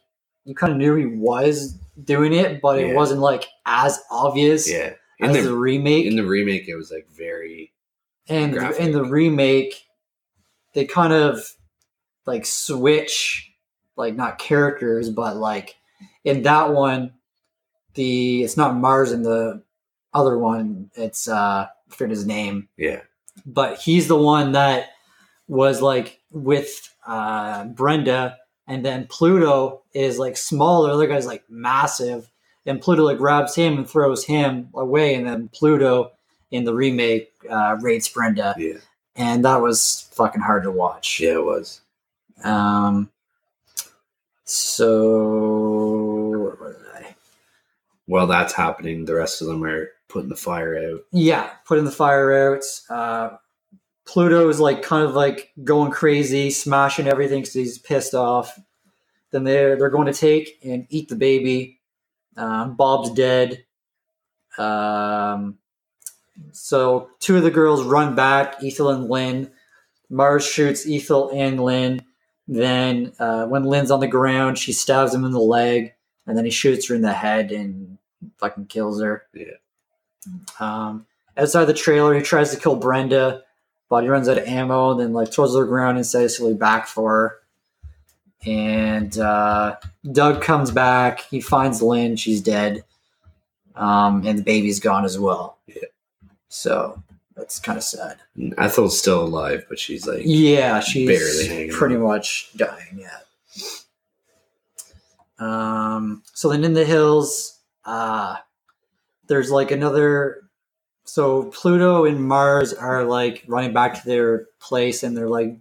[0.45, 4.93] you kind of knew he was doing it, but it wasn't like as obvious Yeah.
[5.19, 6.05] In as the, the remake.
[6.05, 7.73] in the remake, it was like very.
[8.29, 9.83] and in the remake,
[10.75, 11.39] they kind of
[12.27, 13.51] like switch,
[13.95, 15.75] like not characters, but like
[16.23, 17.13] in that one,
[17.95, 19.63] the it's not Mars in the
[20.13, 20.91] other one.
[20.95, 23.01] It's uh, I forget his name, Yeah.
[23.45, 24.89] but he's the one that
[25.47, 30.89] was like with uh, Brenda, and then Pluto is like smaller.
[30.89, 32.29] The other guy's like massive,
[32.65, 36.11] and Pluto like grabs him and throws him away, and then Pluto
[36.51, 38.73] in the remake uh, rapes Brenda, Yeah.
[39.15, 41.19] And that was fucking hard to watch.
[41.19, 41.81] Yeah, it was.
[42.43, 43.09] Um.
[44.43, 47.15] So where was I?
[48.05, 51.01] While that's happening, the rest of them are putting the fire out.
[51.11, 52.63] Yeah, putting the fire out.
[52.89, 53.37] Uh,
[54.05, 58.57] Pluto is like kind of like going crazy, smashing everything because he's pissed off.
[59.31, 61.79] Then they're they're going to take and eat the baby.
[62.37, 63.65] Um, Bob's dead.
[64.57, 65.57] Um,
[66.51, 69.51] so two of the girls run back, Ethel and Lynn.
[70.09, 72.01] Mars shoots Ethel and Lynn.
[72.47, 75.93] Then uh, when Lynn's on the ground, she stabs him in the leg,
[76.27, 77.97] and then he shoots her in the head and
[78.37, 79.23] fucking kills her.
[79.33, 79.45] Yeah.
[80.59, 81.05] Um,
[81.37, 83.43] outside the trailer, he tries to kill Brenda,
[83.89, 86.05] but he runs out of ammo, and then like throws her to the ground and
[86.05, 87.39] says he'll be back for her.
[88.45, 89.77] And uh,
[90.11, 91.21] Doug comes back.
[91.21, 92.15] He finds Lynn.
[92.15, 92.83] She's dead.
[93.75, 95.57] Um, and the baby's gone as well.
[95.65, 95.75] Yeah.
[96.55, 97.03] So
[97.35, 98.17] that's kind of sad.
[98.57, 102.01] Ethel's still alive, but she's like, Yeah, she's Barely pretty on.
[102.01, 102.97] much dying.
[102.97, 103.17] Yeah.
[105.37, 106.23] Um.
[106.33, 108.37] So then in the hills, uh,
[109.27, 110.41] there's like another.
[111.03, 115.57] So Pluto and Mars are like running back to their place, and they're like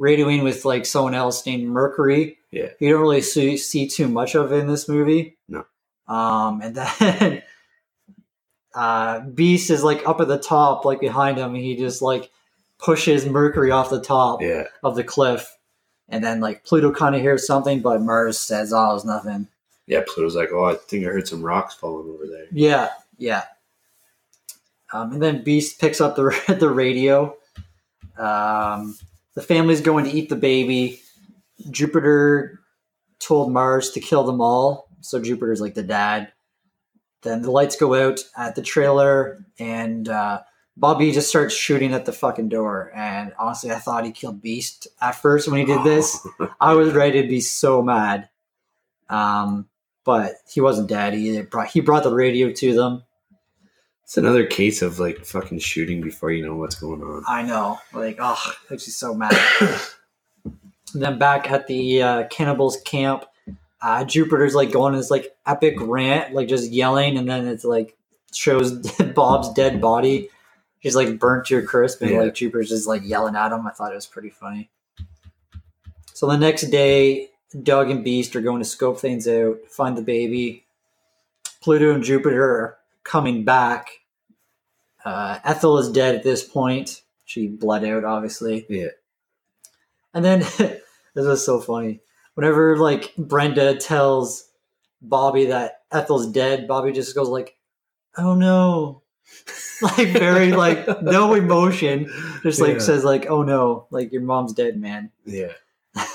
[0.00, 2.38] radioing with like someone else named Mercury.
[2.50, 2.70] Yeah.
[2.80, 5.36] You don't really see, see too much of in this movie.
[5.48, 5.66] No.
[6.08, 7.42] Um, and then
[8.76, 12.30] uh, Beast is like up at the top, like behind him, and he just like
[12.78, 15.52] pushes Mercury off the top yeah, of the cliff.
[16.08, 19.48] And then like Pluto kind of hears something, but Mars says, "Oh, it's nothing."
[19.86, 20.02] yeah.
[20.06, 22.46] Pluto's like, oh, I think I heard some rocks falling over there.
[22.52, 23.44] Yeah, yeah.
[24.92, 27.36] Um, and then Beast picks up the the radio.
[28.18, 28.96] Um,
[29.34, 31.00] the family's going to eat the baby.
[31.70, 32.60] Jupiter
[33.18, 36.32] told Mars to kill them all, so Jupiter's like the dad.
[37.22, 40.42] Then the lights go out at the trailer, and uh,
[40.76, 42.92] Bobby just starts shooting at the fucking door.
[42.94, 46.26] And honestly, I thought he killed Beast at first when he did this.
[46.60, 48.28] I was ready to be so mad.
[49.08, 49.68] Um,
[50.04, 51.14] but he wasn't dead.
[51.14, 53.02] He brought he brought the radio to them.
[54.04, 57.24] It's another case of like fucking shooting before you know what's going on.
[57.26, 59.36] I know, like, oh, makes you so mad.
[59.60, 59.82] and
[60.94, 63.24] then back at the uh, cannibals camp,
[63.82, 67.96] uh, Jupiter's like going this like epic rant, like just yelling, and then it's like
[68.32, 70.30] shows Bob's dead body.
[70.78, 72.20] He's like burnt to a crisp, and Yeah.
[72.22, 73.66] like Jupiter's just like yelling at him.
[73.66, 74.70] I thought it was pretty funny.
[76.14, 77.28] So the next day,
[77.62, 80.64] Doug and Beast are going to scope things out, find the baby.
[81.60, 83.88] Pluto and Jupiter are coming back.
[85.04, 87.02] Uh, Ethel is dead at this point.
[87.24, 88.64] She bled out, obviously.
[88.68, 88.88] Yeah.
[90.14, 90.80] And then this
[91.14, 92.00] was so funny.
[92.36, 94.48] Whenever like Brenda tells
[95.02, 97.56] Bobby that Ethel's dead, Bobby just goes like,
[98.16, 99.02] "Oh no,"
[99.82, 102.10] like very like no emotion.
[102.42, 102.78] Just like Yeah.
[102.78, 105.10] says like, "Oh no," like your mom's dead, man.
[105.24, 105.52] Yeah,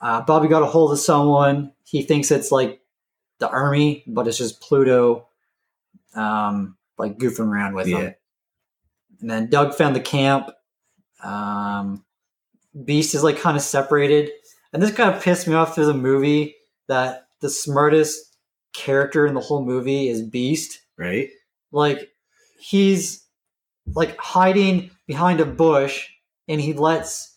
[0.00, 1.72] uh, Bobby got a hold of someone.
[1.84, 2.80] He thinks it's like
[3.38, 5.26] the army, but it's just Pluto,
[6.14, 7.98] um, like goofing around with Yeah.
[7.98, 8.14] him.
[9.20, 10.50] And then Doug found the camp.
[11.22, 12.04] Um,
[12.84, 14.30] Beast is like kind of separated,
[14.74, 16.56] and this kind of pissed me off through the movie
[16.88, 18.36] that the smartest
[18.74, 20.80] character in the whole movie is Beast.
[20.98, 21.30] right.
[21.72, 22.10] Like
[22.58, 23.24] he's
[23.86, 26.08] like hiding behind a bush,
[26.48, 27.36] and he lets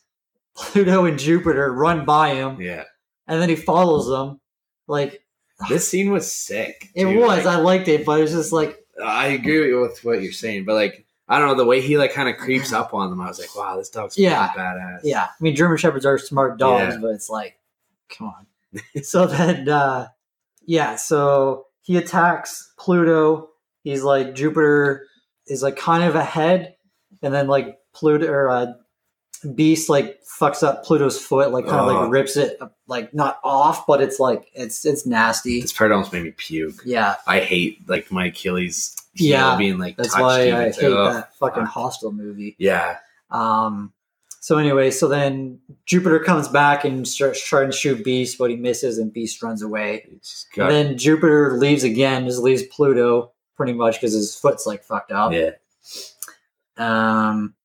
[0.56, 2.84] Pluto and Jupiter run by him, Yeah,
[3.28, 4.39] and then he follows them.
[4.88, 5.21] Like
[5.69, 6.89] this scene was sick.
[6.95, 10.32] it was, Like, I liked it, but it's just like I agree with what you're
[10.32, 13.10] saying, but like I don't know the way he like kind of creeps up on
[13.10, 13.20] them.
[13.22, 14.48] I was like, wow, this dog's Yeah.
[14.50, 15.02] badass.
[15.04, 15.24] yeah.
[15.26, 17.00] I mean, German shepherds are smart dogs, Yeah.
[17.02, 17.58] but it's like,
[18.10, 18.48] come on.
[19.04, 20.08] so then, uh,
[20.66, 23.50] yeah, so he attacks Pluto.
[23.84, 25.06] He's like Jupiter
[25.48, 26.76] is like kind of ahead,
[27.22, 28.74] and then like Pluto or uh,
[29.56, 32.02] Beast like fucks up Pluto's foot, like kind of Oh.
[32.02, 35.62] like rips it like not off, but it's like it's it's nasty.
[35.62, 36.82] This part almost made me puke.
[36.86, 40.51] Yeah, I hate like my Achilles Yeah, being like that's why.
[40.51, 41.73] I hate ugh, that fucking fuck.
[41.73, 42.56] Hostel movie.
[42.60, 42.97] Yeah,
[43.30, 43.93] Um,
[44.39, 48.56] so anyway, so then Jupiter comes back and starts trying to shoot Beast, but he
[48.56, 50.06] misses, and Beast runs away.
[50.56, 55.12] got, then Jupiter leaves again, just leaves Pluto pretty much because his foot's like fucked
[55.12, 55.34] up.
[55.34, 55.51] yeah,
[56.77, 57.56] Um,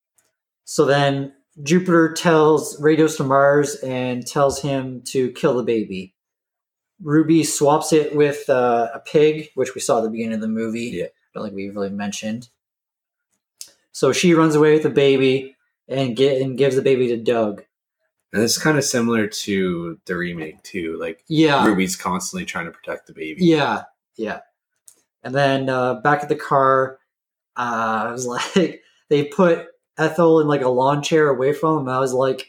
[0.64, 6.14] so then Jupiter tells radios to Mars and tells him to kill the baby.
[7.02, 10.48] Ruby swaps it with uh, a pig, which we saw at the beginning of the
[10.48, 10.90] movie.
[10.94, 11.06] Yeah.
[11.34, 12.48] I don't think we really mentioned.
[13.92, 15.56] So she runs away with the baby
[15.88, 17.62] and get and gives the baby to Doug.
[18.32, 20.96] And it's kind of similar to the remake too.
[20.98, 21.66] Like Yeah.
[21.66, 23.44] Ruby's constantly trying to protect the baby.
[23.44, 23.82] Yeah,
[24.16, 24.40] yeah.
[25.22, 26.98] And then uh, back at the car,
[27.56, 29.66] uh, I was like, they put
[29.98, 31.88] Ethel in like a lawn chair away from him.
[31.88, 32.48] I was like,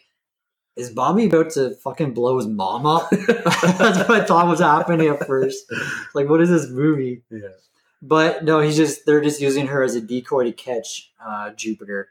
[0.76, 3.10] is Bobby about to fucking blow his mom up?
[3.28, 5.66] That's what I thought was happening at first.
[6.16, 7.24] Like, what is this movie?
[7.30, 7.50] yeah.
[8.06, 12.10] But no, he's just they're just using her as a decoy to catch uh, Jupiter.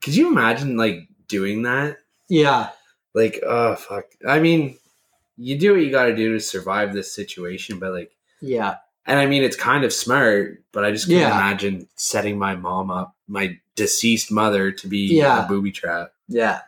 [0.00, 1.98] Could you imagine like doing that?
[2.30, 2.70] Yeah,
[3.14, 4.04] Like, oh fuck.
[4.26, 4.78] I mean,
[5.36, 8.10] you do what you got to do to survive this situation, but like,
[8.40, 10.62] yeah, and I mean, it's kind of smart.
[10.72, 11.34] But I just can't Yeah.
[11.36, 15.44] imagine setting my mom up, my deceased mother, to be Yeah.
[15.44, 16.12] a booby trap.
[16.28, 16.60] yeah.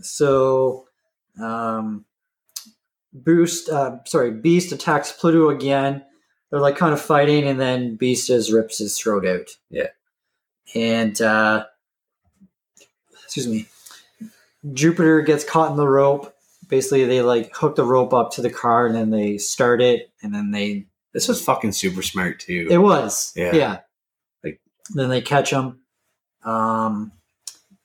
[0.00, 0.88] So,
[1.40, 2.04] um,
[3.12, 6.04] Boost, uh, sorry, Beast attacks Pluto again.
[6.54, 9.48] They're like kind of fighting, and then Beast just rips his throat out.
[9.70, 9.88] Yeah.
[10.72, 11.64] And uh,
[13.24, 13.66] excuse me,
[14.72, 16.32] Jupiter gets caught in the rope.
[16.68, 20.12] Basically, they like hook the rope up to the car, and then they start it,
[20.22, 22.68] and then they This was fucking super smart too.
[22.70, 23.32] It was.
[23.34, 23.52] Yeah.
[23.52, 23.78] Yeah.
[24.44, 24.60] Like-
[24.94, 25.80] then they catch him.
[26.44, 27.10] Um,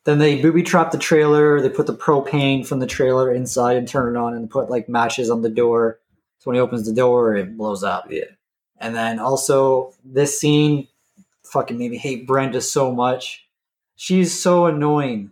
[0.04, 1.60] then they booby trap the trailer.
[1.60, 4.88] They put the propane from the trailer inside and turn it on and put like
[4.88, 6.02] matches on the door.
[6.38, 8.12] So when he opens the door, it blows up.
[8.12, 8.26] Yeah.
[8.80, 10.88] And then also this scene
[11.44, 13.46] fucking made me hate Brenda so much.
[13.96, 15.32] She's so annoying.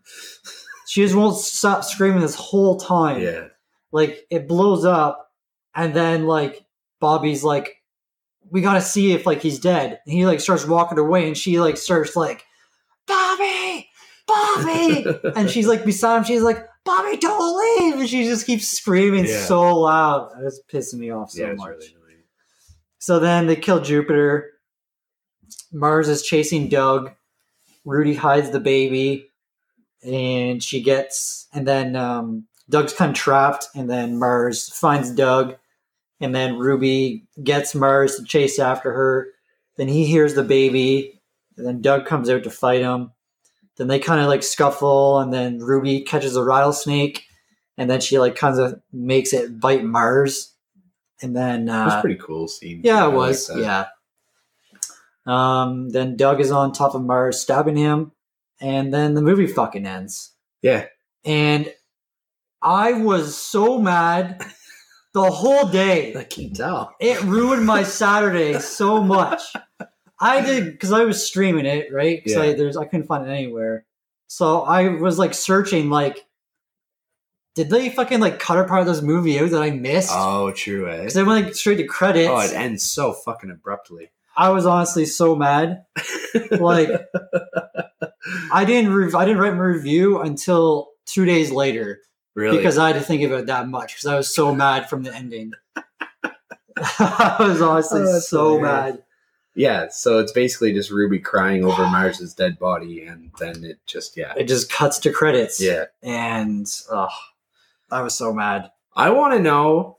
[0.87, 3.47] She just won't stop screaming this whole time yeah.
[3.91, 5.31] like it blows up
[5.75, 6.65] and then like
[6.99, 7.81] bobby's like
[8.49, 11.59] we gotta see if like he's dead and he like starts walking away and she
[11.59, 12.45] like starts like
[13.05, 13.89] bobby
[14.27, 15.05] bobby
[15.35, 19.25] and she's like beside him she's like bobby don't leave and she just keeps screaming
[19.25, 19.41] Yeah.
[19.43, 21.96] so loud it's pissing me off so yeah, much really.
[22.99, 24.51] So then they kill Jupiter.
[25.71, 27.11] Mars is chasing Doug.
[27.85, 29.29] Ruby hides the baby,
[30.03, 31.47] and she gets.
[31.53, 35.55] And then um, Doug's kind of trapped, and then Mars finds Doug,
[36.19, 39.29] and then Ruby gets Mars to chase after her.
[39.77, 41.21] Then he hears the baby,
[41.55, 43.11] and then Doug comes out to fight him.
[43.77, 47.23] Then they kind of like scuffle, and then Ruby catches a rattlesnake,
[47.77, 50.53] and then she like kind of makes it bite Mars.
[51.21, 52.81] And then It uh, was pretty cool scene.
[52.83, 53.47] yeah, it like was.
[53.47, 53.57] that.
[53.59, 53.85] yeah.
[55.25, 58.11] Um, then Doug is on top of Mars, stabbing him,
[58.61, 60.31] and then the movie fucking ends.
[60.61, 60.85] Yeah.
[61.25, 61.73] And
[62.61, 64.45] I was so mad
[65.13, 66.15] the whole day.
[66.17, 66.95] I can tell.
[66.99, 69.41] It ruined my Saturday so much.
[70.19, 72.21] I did because I was streaming it, right?
[72.23, 73.85] Because I there's I couldn't find it anywhere.
[74.27, 76.25] So I was like searching, like,
[77.57, 80.11] did they fucking like cut a part of this movie out that I missed?
[80.13, 80.87] Oh, true.
[80.89, 80.97] Eh?
[80.97, 82.29] Because I went like straight to credits.
[82.31, 84.11] Oh, it ends so fucking abruptly.
[84.35, 85.83] I was honestly so mad.
[86.51, 86.89] Like
[88.51, 91.99] I didn't rev- I didn't write my review until two days later
[92.35, 92.57] really?
[92.57, 95.15] because I had to think about that much because I was so mad from the
[95.15, 95.53] ending.
[96.77, 98.61] I was honestly Oh, so hilarious.
[98.95, 99.03] mad.
[99.55, 99.87] yeah.
[99.89, 104.33] So it's basically just Ruby crying over Mars's dead body, and then it just yeah,
[104.37, 105.59] It just cuts to credits.
[105.59, 105.85] yeah.
[106.03, 107.07] and oh,
[107.91, 108.69] I was so mad.
[108.95, 109.97] I want to know.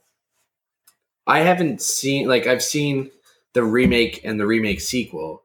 [1.25, 3.11] I haven't seen like I've seen
[3.53, 5.43] the remake and the remake sequel,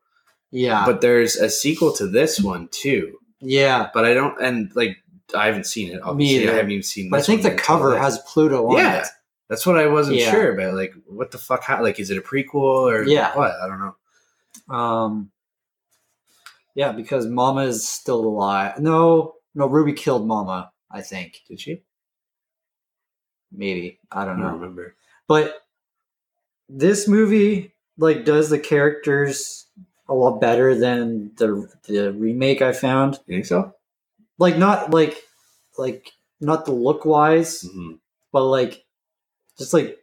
[0.51, 3.19] Yeah, but there's a sequel to this one too.
[3.41, 3.91] yeah.
[3.93, 4.97] But I don't and like
[5.37, 6.01] I haven't seen it.
[6.03, 6.53] Obviously, either.
[6.53, 7.11] I haven't even seen.
[7.11, 8.83] But I think the cover has Pluto on it.
[8.83, 9.01] Yeah.
[9.01, 9.07] it.
[9.49, 10.31] That's what I wasn't Yeah.
[10.31, 10.75] sure about.
[10.75, 11.63] Like, what the fuck?
[11.65, 12.55] How, like, is it a prequel
[12.91, 13.37] or Yeah.
[13.37, 13.53] what?
[13.53, 14.75] I don't know.
[14.75, 15.31] Um,
[16.75, 18.79] yeah, because Mama is still alive.
[18.81, 20.71] No, no, Ruby killed Mama.
[20.91, 21.83] I think Did she?
[23.57, 24.55] Maybe I I don't don't know.
[24.55, 24.95] remember.
[25.29, 25.63] but
[26.69, 29.67] this movie like does the characters
[30.09, 33.15] a lot better than the the remake I found.
[33.27, 33.75] You think so?
[34.39, 35.17] Like not like
[35.79, 37.99] like not the look wise, Mhm.
[38.33, 38.85] but like
[39.59, 39.99] just like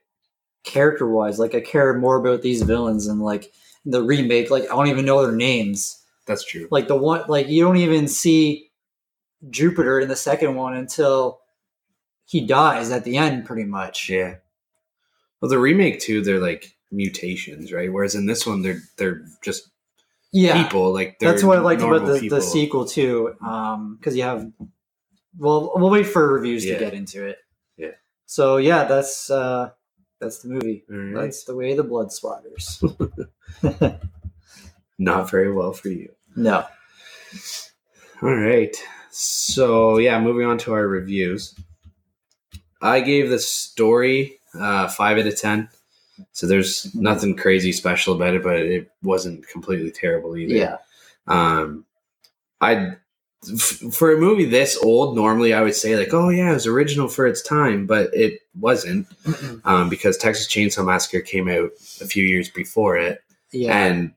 [0.64, 1.40] character wise.
[1.40, 3.52] Like I care more about these villains and like
[3.86, 4.50] the remake.
[4.50, 5.98] Like I don't even know their names.
[6.28, 6.68] That's true.
[6.72, 8.70] Like the one like you don't even see
[9.50, 11.41] Jupiter in the second one until
[12.32, 14.08] he dies at the end, pretty much.
[14.10, 14.36] Yeah.
[15.42, 17.92] Well, the remake too, they're like mutations, right?
[17.92, 19.70] Whereas in this one, they're they're just
[20.32, 20.94] Yeah, people.
[20.94, 22.38] Like they're that's what I liked about the, people.
[22.38, 24.50] the sequel too, because you have.
[25.38, 26.78] Well, we'll wait for reviews Yeah.
[26.78, 27.38] to get into it.
[27.76, 27.96] Yeah.
[28.28, 29.72] So yeah, that's uh,
[30.22, 30.86] that's the movie.
[30.88, 31.24] Right.
[31.24, 32.80] That's the way the blood splatters.
[35.00, 36.12] Not very well for you.
[36.36, 36.66] no.
[38.22, 38.76] All right.
[39.10, 41.56] So yeah, moving on to our reviews.
[42.82, 45.70] I gave the story uh, five out of ten.
[46.34, 50.54] So there's nothing crazy special about it, but it wasn't completely terrible either.
[50.54, 50.78] Yeah.
[51.28, 51.86] Um,
[52.60, 52.96] I
[53.52, 56.68] f- for a movie this old, normally I would say like, oh yeah, it was
[56.68, 59.08] original for its time, but it wasn't
[59.66, 61.72] um, because Texas Chainsaw Massacre came out
[62.02, 63.76] a few years before it, Yeah.
[63.76, 64.14] and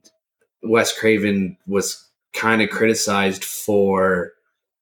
[0.62, 2.05] Wes Craven was
[2.35, 4.33] kind of criticized for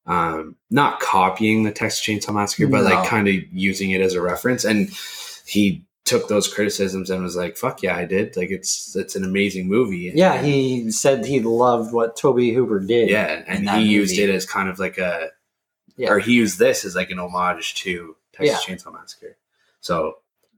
[0.05, 2.89] um, not copying the Texas Chainsaw Massacre, but No.
[2.95, 4.89] like kind of using it as a reference, and
[5.45, 8.35] he took those criticisms and was like, "Fuck yeah, I did!
[8.35, 13.09] Like it's it's an amazing movie." yeah, he said he loved what Tobe Hooper did.
[13.09, 14.29] yeah, and he used movie.
[14.29, 15.29] it as kind of like a,
[15.95, 16.11] Yeah.
[16.11, 19.37] or he used this as like an homage to Texas Chainsaw Massacre.
[19.79, 20.17] So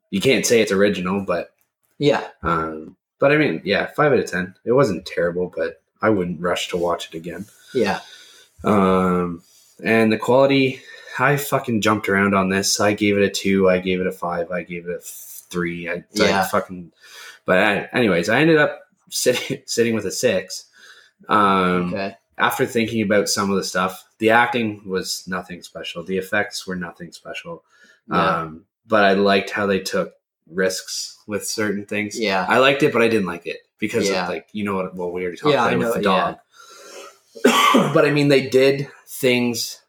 [0.09, 1.53] you can't say it's original, but
[1.99, 2.23] Yeah.
[2.41, 4.55] um, but I mean, yeah, five out of ten.
[4.65, 7.45] It wasn't terrible, but I wouldn't rush to watch it again.
[7.73, 7.99] Yeah.
[8.65, 9.43] Um,
[9.83, 10.81] and the quality,
[11.19, 12.79] I fucking jumped around on this.
[12.79, 13.69] I gave it a two.
[13.69, 14.51] I gave it a five.
[14.51, 15.89] I gave it a three.
[15.89, 16.41] I, Yeah.
[16.41, 16.91] I fucking.
[17.45, 20.65] But I, anyways, I ended up sitting sitting with a six.
[21.29, 22.17] Um, Okay.
[22.37, 26.03] after thinking about some of the stuff, the acting was nothing special.
[26.03, 27.63] The effects were nothing special.
[28.09, 28.41] Yeah.
[28.41, 30.13] Um, but I liked how they took
[30.51, 32.19] risks with certain things.
[32.19, 32.45] Yeah.
[32.47, 34.23] I liked it, but I didn't like it because Yeah.
[34.23, 34.95] of like you know what?
[34.95, 36.37] Well, we already talked Yeah, about with the dog.
[37.73, 39.81] But I mean, they did things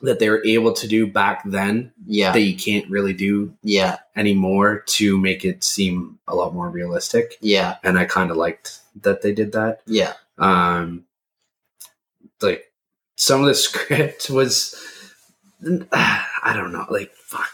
[0.00, 2.32] that they were able to do back then Yeah.
[2.32, 3.98] that you can't really do Yeah.
[4.16, 7.36] anymore to make it seem a lot more realistic.
[7.40, 7.76] Yeah.
[7.84, 9.80] And I kind of liked that they did that.
[9.86, 10.14] Yeah.
[10.38, 11.04] Um,
[12.40, 12.72] like
[13.16, 14.74] some of the script was,
[15.92, 17.50] I don't know, like fuck.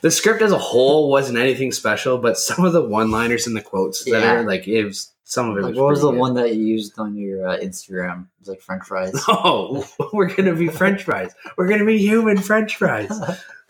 [0.00, 3.60] The script as a whole wasn't anything special, but some of the one-liners and the
[3.62, 4.32] quotes that Yeah.
[4.34, 5.62] are like it was some of it.
[5.62, 6.18] Like, was what was the good.
[6.20, 8.22] one that you used on your uh, Instagram?
[8.22, 9.12] It was like French fries.
[9.28, 11.34] Oh, we're gonna be French fries.
[11.56, 13.10] We're gonna be human French fries.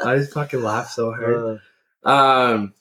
[0.01, 1.61] I just fucking laughed so hard.
[2.05, 2.75] Uh, Um,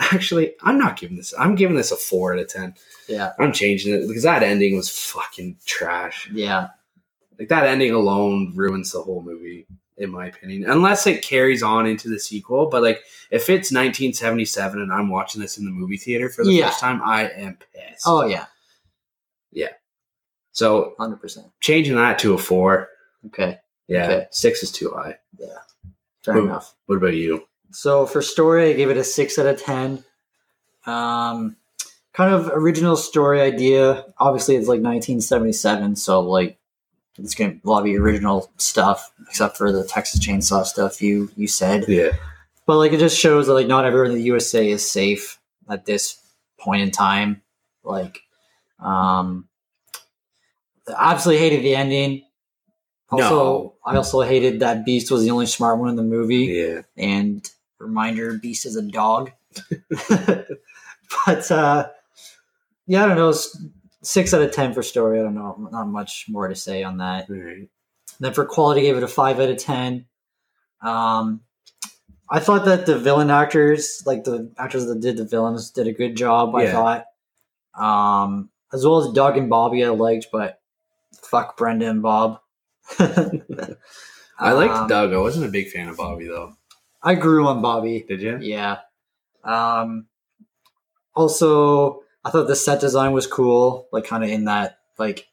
[0.00, 1.32] actually, I'm not giving this.
[1.38, 2.74] I'm giving this a four out of ten.
[3.08, 3.32] yeah.
[3.38, 6.28] I'm changing it because that ending was fucking trash.
[6.32, 6.68] Yeah.
[7.38, 9.66] Like that ending alone ruins the whole movie,
[9.96, 10.68] in my opinion.
[10.70, 12.66] Unless it carries on into the sequel.
[12.68, 12.98] But like,
[13.30, 16.66] if it's 1977 and I'm watching this in the movie theater for the Yeah.
[16.68, 18.02] first time, I am pissed.
[18.06, 18.46] Oh yeah.
[19.52, 19.68] Yeah.
[20.52, 21.46] So Hundred percent.
[21.60, 22.88] changing that to a four.
[23.26, 23.58] Okay.
[23.86, 24.26] Yeah, Okay.
[24.30, 25.16] six is too high.
[25.38, 25.48] Yeah,
[26.22, 26.44] fair Ooh.
[26.46, 26.74] enough.
[26.86, 27.46] What about you?
[27.70, 30.04] So for story, I gave it a six out of ten.
[30.86, 31.56] Um,
[32.12, 34.06] kind of original story idea.
[34.18, 36.58] Obviously, it's like 1977, so like
[37.18, 41.00] it's gonna be a lot of the original stuff, except for the Texas Chainsaw stuff
[41.00, 41.84] you you said.
[41.88, 42.10] Yeah.
[42.66, 45.38] But like it just shows that like not everyone in the USA is safe
[45.68, 46.18] at this
[46.58, 47.42] point in time.
[47.82, 48.22] Like,
[48.80, 49.48] um,
[50.88, 52.24] I absolutely hated the ending.
[53.10, 53.74] Also, No.
[53.84, 56.46] I also hated that Beast was the only smart one in the movie.
[56.46, 56.82] Yeah.
[56.96, 57.48] And
[57.78, 59.30] reminder, Beast is a dog.
[60.08, 61.88] but uh,
[62.86, 63.34] yeah, I don't know.
[64.04, 65.18] Six out of ten for story.
[65.18, 65.68] I don't know.
[65.72, 67.26] Not much more to say on that.
[67.28, 67.68] Right.
[68.20, 70.06] Then for quality, gave it a five out of ten.
[70.82, 71.40] Um,
[72.30, 75.92] I thought that the villain actors, like the actors that did the villains, did a
[75.92, 76.54] good job.
[76.54, 77.04] I thought,
[77.78, 80.60] um, as well as Doug and Bobby, I liked, but
[81.22, 82.40] fuck Brenda and Bob.
[82.98, 85.12] I liked Um, Doug.
[85.12, 86.54] I wasn't a big fan of Bobby though.
[87.02, 88.04] I grew on Bobby.
[88.06, 88.38] Did you?
[88.40, 88.78] Yeah.
[89.42, 90.06] Um,
[91.14, 95.28] also, I thought the set design was cool, like kind of in that like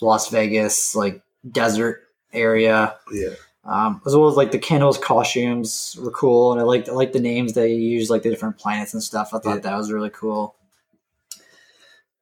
[0.00, 2.96] Las Vegas like desert area.
[3.12, 3.34] Yeah.
[3.64, 7.12] Um, as well as like the Kendall's costumes were cool, and I liked I liked
[7.12, 9.30] the names they used, like the different planets and stuff.
[9.34, 9.60] I thought Yeah.
[9.60, 10.54] that was really cool.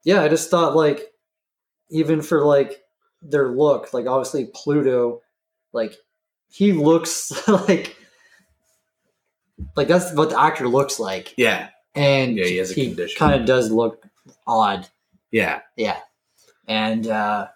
[0.05, 1.13] Yeah, I just thought like
[1.91, 2.83] even for like
[3.23, 5.21] their look, like obviously Pluto,
[5.73, 5.97] like
[6.51, 7.97] he looks like
[9.77, 11.69] like that's what the actor looks like, Yeah.
[11.95, 13.19] And Yeah, he has a he condition.
[13.19, 14.05] kind of does look
[14.47, 14.89] odd.
[15.31, 15.61] Yeah.
[15.77, 15.99] Yeah.
[16.69, 17.49] And uh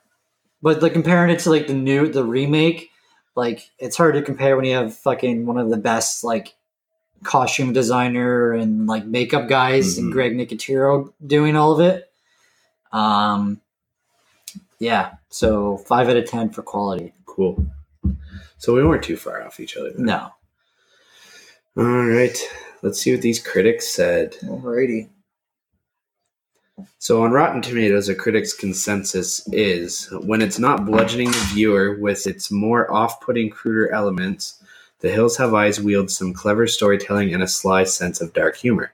[0.63, 2.91] but like comparing it to like the new the remake,
[3.37, 6.55] like it's hard to compare when you have fucking one of the best like
[7.25, 9.99] costume designer and like makeup guys Mhm.
[9.99, 12.11] and Greg Nicotero doing all of it.
[12.93, 13.61] Um
[14.81, 17.13] yeah, so five out of ten for quality.
[17.27, 17.65] Cool.
[18.59, 19.91] So we weren't too far off each other.
[19.93, 20.07] then.
[20.07, 20.33] No.
[21.79, 22.37] All right.
[22.83, 24.33] Let's see what these critics said.
[24.43, 25.09] Alrighty.
[26.99, 32.27] So on Rotten Tomatoes, a critic's consensus is when it's not bludgeoning the viewer with
[32.27, 34.61] its more off-putting, cruder elements,
[35.01, 38.93] The Hills Have Eyes wields some clever storytelling and a sly sense of dark humor,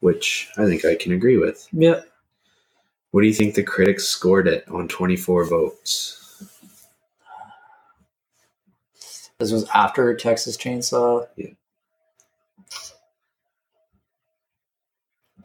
[0.00, 1.68] which I think I can agree with.
[1.72, 2.08] Yep.
[3.12, 6.14] What do you think the critics scored it on 24 votes?
[9.38, 11.28] This was after Texas Chainsaw.
[11.36, 11.50] Yeah.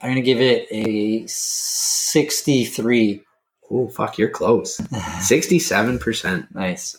[0.04, 3.24] I'm gonna give it a 63.
[3.72, 4.76] Oh fuck, you're close.
[5.22, 6.96] Sixty-seven percent, nice.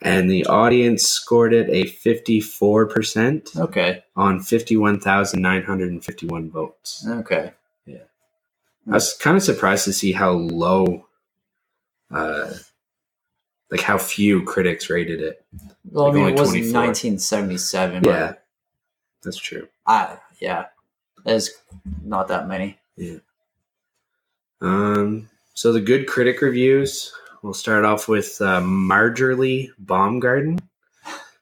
[0.00, 4.02] and the audience scored it a fifty-four percent Okay.
[4.16, 7.04] on fifty-one thousand nine hundred and fifty-one votes.
[7.06, 7.52] Okay.
[7.84, 8.04] Yeah.
[8.88, 11.06] I was kind of surprised to see how low,
[12.10, 12.52] uh,
[13.70, 15.44] like how few critics rated it.
[15.90, 18.02] Well, Like I mean, it was 1977.
[18.02, 18.32] but Yeah,
[19.22, 19.68] that's true.
[19.86, 20.66] I, yeah,
[21.24, 21.50] there's
[22.02, 22.78] not that many.
[22.96, 23.18] Yeah.
[24.60, 27.12] Um, so the good critic reviews.
[27.42, 30.58] We'll start off with uh, Marjorie Baumgarten.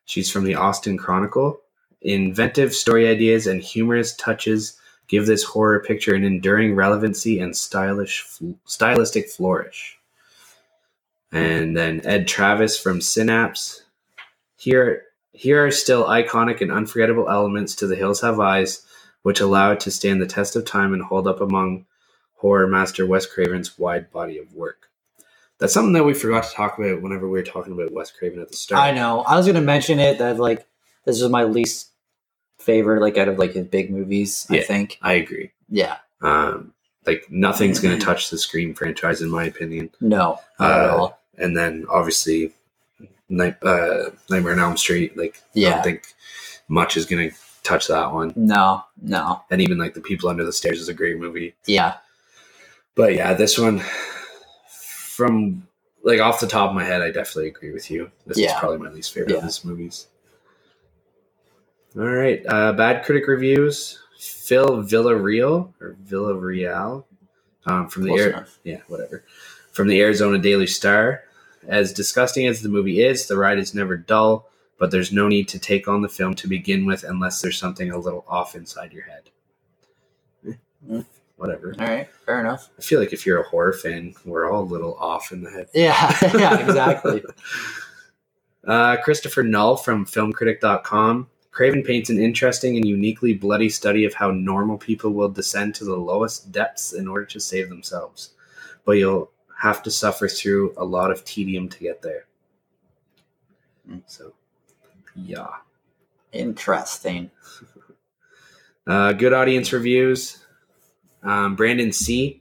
[0.05, 1.61] She's from the Austin Chronicle.
[2.03, 8.27] Inventive story ideas and humorous touches give this horror picture an enduring relevancy and stylish,
[8.65, 9.99] stylistic flourish.
[11.33, 13.83] And then Ed Travis from Cinapse.
[14.57, 18.87] Here, here are still iconic and unforgettable elements to The Hills Have Eyes,
[19.29, 21.85] which allow it to stand the test of time and hold up among
[22.37, 24.89] horror master Wes Craven's wide body of work.
[25.59, 28.41] That's something that we forgot to talk about whenever we were talking about Wes Craven
[28.41, 28.81] at the start.
[28.83, 29.21] I know.
[29.21, 30.67] I was gonna mention it that like
[31.05, 31.91] this is my least
[32.59, 34.47] favorite like out of like his big movies.
[34.49, 34.99] I think.
[35.03, 35.51] I agree.
[35.69, 35.99] Yeah.
[36.23, 36.73] Um,
[37.07, 39.91] like nothing's going to touch the Scream franchise, in my opinion.
[40.01, 40.41] No.
[40.59, 41.21] Not at Uh, all.
[41.37, 42.53] And then obviously,
[43.29, 45.17] Night, uh, Nightmare on Elm Street.
[45.19, 45.71] Like I Yeah.
[45.75, 46.15] don't think
[46.69, 47.37] much is going to
[47.69, 48.33] touch that one.
[48.37, 48.85] No.
[49.03, 49.43] No.
[49.51, 51.55] And even like The People Under the Stairs is a great movie.
[51.67, 51.97] Yeah.
[52.95, 53.83] But yeah, this one,
[54.69, 55.69] from
[56.03, 58.11] like off the top of my head, I definitely agree with you.
[58.27, 60.07] This is probably my least favorite of these movies.
[61.97, 63.99] All right, uh, bad critic reviews.
[64.19, 67.05] Phil Villarreal or Villarreal
[67.67, 69.25] um, from the air, yeah, whatever,
[69.73, 71.25] from the Arizona Daily Star.
[71.67, 74.48] As disgusting as the movie is, the ride is never dull,
[74.79, 77.91] but there's no need to take on the film to begin with unless there's something
[77.91, 79.31] a little off inside your head.
[80.89, 81.05] Mm.
[81.37, 81.75] Whatever.
[81.79, 82.09] All right.
[82.27, 82.71] Fair enough.
[82.79, 85.51] I feel like if you're a horror fan, we're all a little off in the
[85.51, 85.69] head.
[85.75, 86.17] Yeah.
[86.35, 86.59] yeah.
[86.59, 87.23] Exactly.
[88.67, 91.29] Uh, Christopher Null from filmcritic.com.
[91.53, 95.85] Craven paints an interesting and uniquely bloody study of how normal people will descend to
[95.87, 98.35] the lowest depths in order to save themselves.
[98.85, 102.27] But you'll have to suffer through a lot of tedium to get there.
[103.91, 104.03] Mm.
[104.07, 104.35] So,
[105.25, 105.49] yeah.
[106.33, 107.31] Interesting.
[108.87, 110.43] Uh, good audience reviews.
[111.23, 112.41] Um, Brandon C.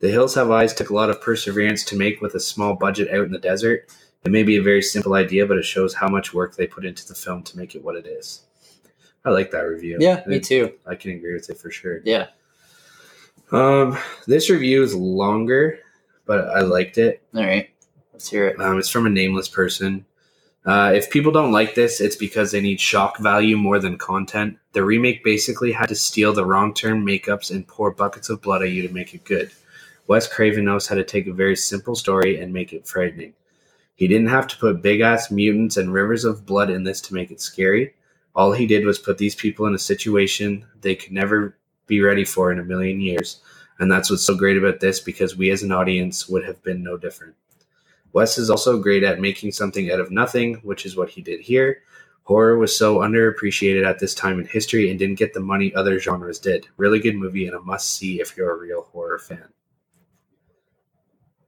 [0.00, 3.08] The Hills Have Eyes took a lot of perseverance to make with a small budget
[3.14, 3.88] out in the desert.
[4.24, 6.84] It may be a very simple idea, but it shows how much work they put
[6.84, 8.42] into the film to make it what it is.
[9.24, 9.98] I like that review.
[10.00, 10.22] Yeah.
[10.26, 10.72] Me too.
[10.84, 12.00] I can agree with it for sure.
[12.04, 12.26] Yeah.
[13.52, 13.96] Um,
[14.26, 15.78] this review is longer,
[16.26, 17.22] but I liked it.
[17.34, 17.70] All right.
[18.12, 18.60] Let's hear it.
[18.60, 20.04] Um, it's from a nameless person.
[20.64, 24.56] Uh, if people don't like this, it's because they need shock value more than content.
[24.72, 28.62] The remake basically had to steal the wrong turn makeups and pour buckets of blood
[28.62, 29.50] at you to make it good.
[30.06, 33.34] Wes Craven knows how to take a very simple story and make it frightening.
[33.94, 37.14] He didn't have to put big ass mutants and rivers of blood in this to
[37.14, 37.94] make it scary.
[38.34, 41.56] All he did was put these people in a situation they could never
[41.86, 43.40] be ready for in a million years.
[43.78, 46.82] And that's what's so great about this because we as an audience would have been
[46.82, 47.34] no different.
[48.14, 51.40] Wes is also great at making something out of nothing, which is what he did
[51.40, 51.82] here.
[52.22, 55.98] Horror was so underappreciated at this time in history and didn't get the money other
[55.98, 56.68] genres did.
[56.76, 59.48] Really good movie and a must see if you're a real horror fan.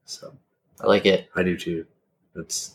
[0.05, 0.37] So
[0.81, 1.31] I like it.
[1.37, 1.87] I do too.
[2.35, 2.75] That's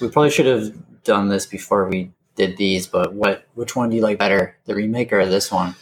[0.00, 3.44] We probably should have done this before we did these, but what?
[3.54, 5.76] Which one do you like better, the remake or this one?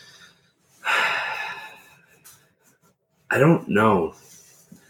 [3.30, 4.14] I don't know.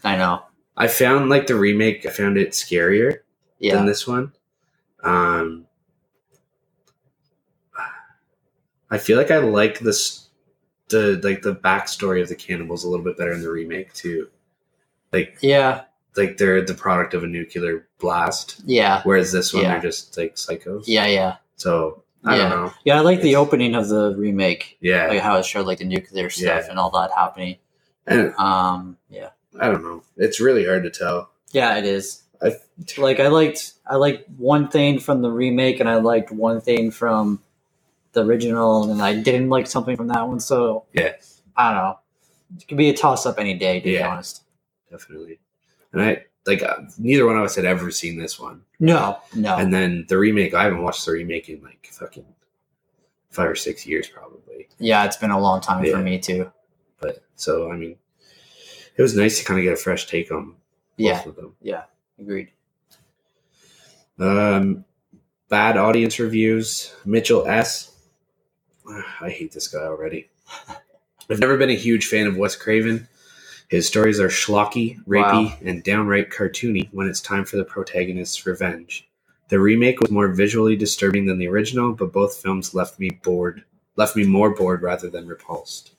[0.03, 0.48] I know.
[0.79, 2.05] I found like the remake.
[2.05, 3.19] I found it scarier
[3.59, 3.75] Yeah.
[3.75, 4.31] than this one.
[5.03, 5.65] Um,
[8.91, 10.29] I feel like I like this,
[10.89, 14.29] the like the backstory of the cannibals a little bit better in the remake too.
[15.13, 15.83] Like yeah.
[16.17, 19.01] like they're the product of a nuclear blast, Yeah.
[19.03, 19.73] whereas this one Yeah.
[19.73, 20.85] they're just like psychos.
[20.87, 21.05] Yeah.
[21.05, 21.35] Yeah.
[21.55, 22.49] So I Yeah.
[22.49, 22.73] don't know.
[22.83, 22.97] Yeah.
[22.97, 26.29] I like the opening of the remake, Yeah, like how it showed like the nuclear
[26.29, 26.69] stuff Yeah.
[26.69, 27.57] and all that happening.
[28.07, 28.97] and Um.
[29.09, 29.29] Yeah.
[29.59, 30.03] I don't know.
[30.17, 31.29] It's really hard to tell.
[31.51, 31.77] Yeah.
[31.77, 32.23] It is.
[32.41, 32.55] I
[32.97, 36.89] Like I liked I liked one thing from the remake, and I liked one thing
[36.91, 37.41] from
[38.13, 40.39] the original, and I didn't like something from that one.
[40.39, 41.13] So Yeah.
[41.57, 41.99] I don't know.
[42.57, 44.43] It could be a toss up any day, to be honest.
[44.89, 45.39] definitely,
[45.93, 48.61] and I like uh, neither one of us had ever seen this one.
[48.79, 49.19] No.
[49.35, 49.55] No.
[49.57, 52.25] And then the remake, I haven't watched the remake in like fucking
[53.29, 54.67] five or six years probably.
[54.79, 55.91] yeah, it's been a long time Yeah.
[55.91, 56.51] for me too.
[56.99, 57.97] But so I mean,
[58.99, 60.55] it was nice to kind of get a fresh take on both
[60.97, 61.23] Yeah.
[61.25, 61.55] of them.
[61.61, 61.83] Yeah,
[62.19, 62.49] agreed.
[64.19, 64.83] Um,
[65.47, 66.93] bad audience reviews.
[67.05, 67.95] Mitchell S.
[69.21, 70.29] I hate this guy already.
[71.29, 73.07] I've never been a huge fan of Wes Craven.
[73.69, 75.57] His stories are schlocky, rapey, Wow.
[75.63, 79.07] and downright cartoony when it's time for the protagonist's revenge.
[79.47, 83.63] The remake was more visually disturbing than the original, but both films left me bored,
[83.95, 85.91] left me more bored rather than repulsed.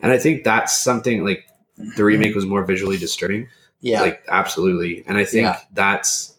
[0.00, 1.46] And I think that's something like
[1.96, 3.48] the remake was more visually disturbing.
[3.80, 4.02] Yeah.
[4.02, 5.04] Like absolutely.
[5.06, 5.58] And I think Yeah.
[5.72, 6.34] that's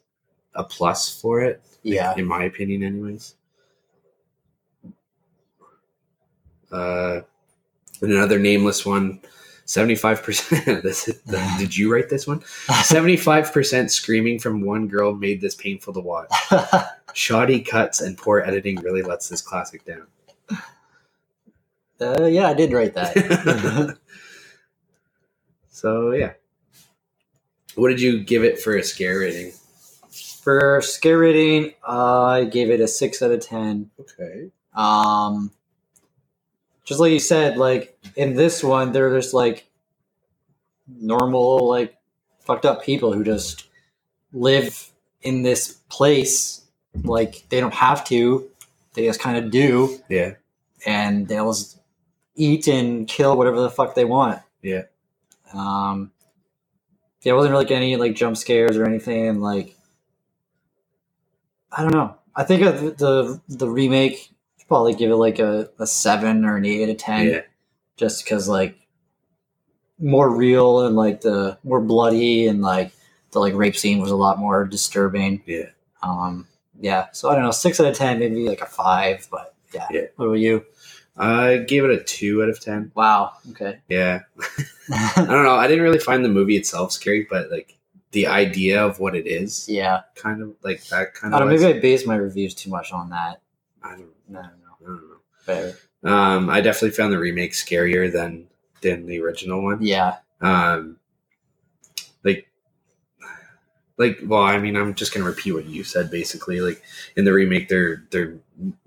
[0.55, 2.13] a plus for it, yeah.
[2.15, 3.35] in my opinion, anyways.
[6.71, 7.21] Uh,
[8.01, 9.19] and another nameless one,
[9.65, 10.81] 75%.
[10.83, 11.05] This,
[11.57, 12.39] did you write this one?
[12.67, 16.31] 75% screaming from one girl made this painful to watch.
[17.13, 20.07] Shoddy cuts and poor editing really lets this classic down.
[22.01, 23.97] uh, yeah, I did write that.
[25.83, 26.31] So, yeah.
[27.75, 29.51] What did you give it for a scare rating?
[30.41, 33.91] For scare rating, I gave it a six out of ten.
[33.99, 34.49] Okay.
[34.73, 35.51] Um,
[36.85, 39.67] just like you said, like in this one, they're just like
[40.87, 41.97] normal, like
[42.39, 43.65] fucked up people who just
[44.31, 44.89] live
[45.21, 46.61] in this place.
[47.03, 48.49] Like they don't have to,
[48.93, 50.35] they just kind of do, Yeah.
[50.85, 51.77] and they'll just
[52.35, 54.39] eat and kill whatever the fuck they want.
[54.61, 54.83] Yeah.
[55.53, 56.11] Um,
[57.21, 59.39] yeah, it wasn't really like any like jump scares or anything.
[59.39, 59.75] Like,
[61.71, 62.15] I don't know.
[62.35, 64.31] I think of the the, remake
[64.67, 67.41] probably give it like a, a seven or an eight out of ten, Yeah.
[67.95, 68.75] just because like
[69.99, 72.91] more real and like the more bloody and like
[73.31, 75.43] the like rape scene was a lot more disturbing.
[75.45, 75.69] Yeah.
[76.01, 76.47] Um,
[76.79, 77.07] yeah.
[77.13, 79.87] So I don't know, six out of ten, maybe like a five, but yeah.
[79.91, 80.01] Yeah.
[80.15, 80.65] What about you?
[81.15, 82.91] I gave it a 2 out of 10.
[82.95, 83.33] Wow.
[83.51, 83.79] Okay.
[83.87, 84.21] Yeah.
[84.91, 85.55] I don't know.
[85.55, 87.77] I didn't really find the movie itself scary, but like
[88.11, 90.01] the idea of what it is, yeah.
[90.15, 91.45] kind of like that kind I of.
[91.45, 93.41] know, maybe I based my reviews too much on that.
[93.83, 94.47] I don't, No, no,
[94.81, 95.17] I don't know.
[95.41, 95.73] Fair.
[96.03, 98.47] Um, I definitely found the remake scarier than
[98.81, 99.81] than the original one.
[99.81, 100.17] Yeah.
[100.41, 100.97] Um,
[103.97, 106.09] like, well, I mean, I'm just gonna repeat what you said.
[106.09, 106.81] Basically, like
[107.15, 108.35] in the remake, they're they're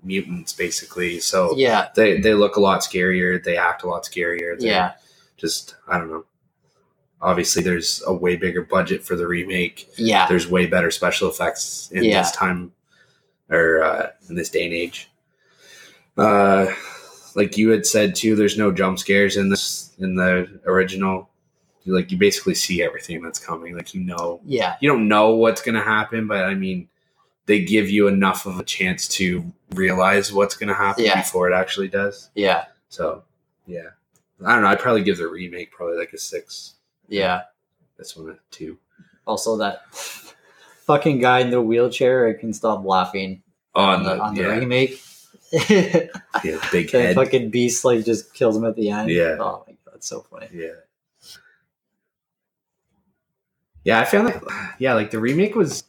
[0.03, 1.21] mutants, basically.
[1.21, 1.89] So Yeah.
[1.95, 3.43] they they look a lot scarier.
[3.43, 4.59] They act a lot scarier.
[4.59, 4.93] They're Yeah.
[5.37, 6.25] Just I don't know.
[7.21, 9.89] Obviously, there's a way bigger budget for the remake.
[9.97, 10.27] Yeah.
[10.29, 12.23] There's way better special effects in Yeah.
[12.23, 12.73] this time
[13.49, 15.09] or uh, in this day and age.
[16.17, 16.67] Uh,
[17.35, 21.29] like you had said too, there's no jump scares in this in the original.
[21.87, 23.77] Like you basically see everything that's coming.
[23.77, 24.77] Like you know, Yeah.
[24.81, 26.89] you don't know what's going to happen, but I mean,
[27.47, 31.21] they give you enough of a chance to realize what's going to happen Yeah.
[31.23, 32.29] before it actually does.
[32.35, 32.65] Yeah.
[32.89, 33.23] So,
[33.67, 33.91] yeah,
[34.45, 34.69] I don't know.
[34.69, 36.75] I'd probably give the remake probably like a six.
[37.09, 37.43] Yeah.
[37.99, 38.79] This one a two.
[39.27, 43.43] Also, that fucking guy in the wheelchair, I can stop laughing
[43.75, 45.01] on and the, the, on the yeah, remake.
[46.45, 47.15] yeah, big head.
[47.15, 49.11] fucking beast like just kills him at the end.
[49.11, 49.37] Yeah.
[49.41, 50.49] Oh my god, it's so funny.
[50.53, 50.71] Yeah.
[53.87, 54.43] Yeah, I found that.
[54.81, 55.85] Yeah, like the remake was,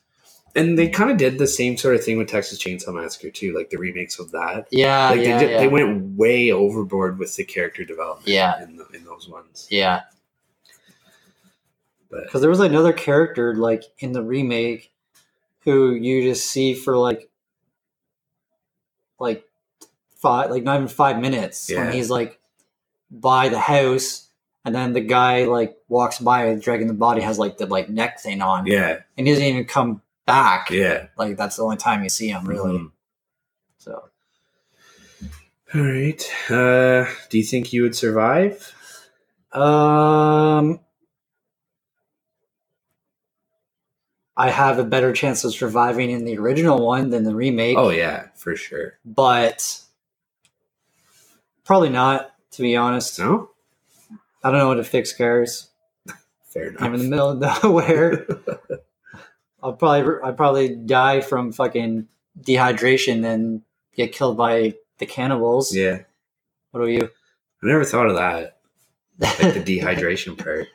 [0.55, 3.55] and they kind of did the same sort of thing with Texas Chainsaw Massacre too,
[3.57, 4.67] like the remakes of that.
[4.69, 5.09] Yeah.
[5.09, 5.39] Like yeah.
[5.39, 5.57] they, did, yeah.
[5.57, 8.27] they went way overboard with the character development.
[8.27, 8.61] Yeah.
[8.61, 9.67] in, the, in those ones.
[9.71, 10.01] yeah.
[12.11, 14.93] Because there was like, another character like in the remake
[15.61, 17.29] who you just see for like
[19.19, 19.43] like
[20.15, 21.83] five like not even five minutes Yeah.
[21.83, 22.39] when he's like
[23.11, 24.26] by the house
[24.67, 28.19] and then the guy like walks by dragging the body has like the like neck
[28.21, 32.03] thing on yeah, and he doesn't even come back yeah, like that's the only time
[32.03, 32.91] you see him really Mhm.
[33.79, 34.09] so
[35.75, 36.23] All right.
[36.51, 38.73] Uh, do you think you would survive?
[39.53, 40.81] um
[44.37, 47.77] I have a better chance of surviving in the original one than the remake.
[47.77, 48.99] Oh yeah, for sure.
[49.05, 49.81] but
[51.65, 53.49] probably not to be honest No,
[54.47, 55.69] i don't know how to fix cars
[56.45, 56.81] fair enough.
[56.81, 58.25] i'm in the middle of nowhere
[59.63, 62.07] i'll probably i probably die from fucking
[62.41, 63.61] dehydration and
[63.95, 65.99] get killed by the cannibals yeah,
[66.71, 67.09] what about you
[67.63, 68.57] I never thought of that.
[69.19, 70.67] like the dehydration part.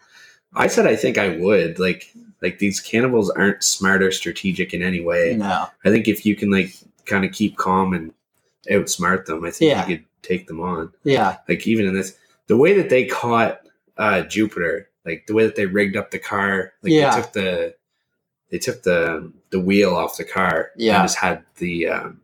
[0.53, 4.83] I said I think I would like like these cannibals aren't smart or strategic in
[4.83, 5.37] any way.
[5.37, 6.75] no I think if you can like
[7.07, 8.13] kind of keep calm and
[8.69, 9.87] outsmart them, I think Yeah.
[9.87, 10.93] you could take them on.
[11.05, 12.17] yeah Like even in this,
[12.49, 13.62] the way that they caught
[13.99, 17.15] uh, Jupiter, like the way that they rigged up the car, like Yeah.
[17.15, 17.75] they took the
[18.51, 21.01] they took the the wheel off the car, Yeah.
[21.01, 22.21] and just had the um,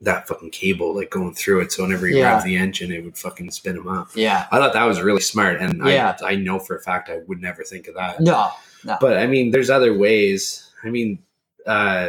[0.00, 1.72] that fucking cable like going through it.
[1.72, 2.34] So whenever you Yeah.
[2.34, 4.08] rev the engine, it would fucking spin them up.
[4.14, 6.16] yeah I thought that was really smart, and Yeah.
[6.22, 8.20] I, I know for a fact I would never think of that.
[8.20, 8.50] no
[9.00, 10.70] But I mean, there's other ways.
[10.84, 11.18] I mean,
[11.66, 12.08] uh,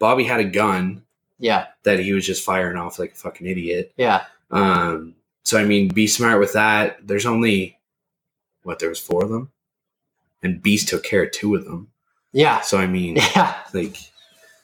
[0.00, 1.02] Bobby had a gun
[1.38, 3.92] yeah that he was just firing off like a fucking idiot.
[3.96, 5.14] yeah Um,
[5.44, 6.98] so I mean, be smart with that.
[7.06, 7.78] There's only
[8.64, 9.50] what there was four of them,
[10.42, 11.88] and Beast took care of two of them.
[12.32, 12.60] Yeah.
[12.62, 13.54] So I mean, Yeah.
[13.72, 13.96] like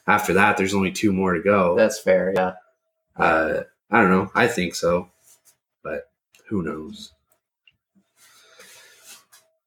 [0.07, 1.75] after that, there's only two more to go.
[1.77, 2.33] That's fair.
[2.35, 2.53] Yeah.
[3.15, 4.29] Uh, I don't know.
[4.35, 5.09] I think so,
[5.83, 6.09] but
[6.49, 7.13] who knows?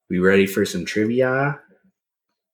[0.09, 1.59] We ready for some trivia?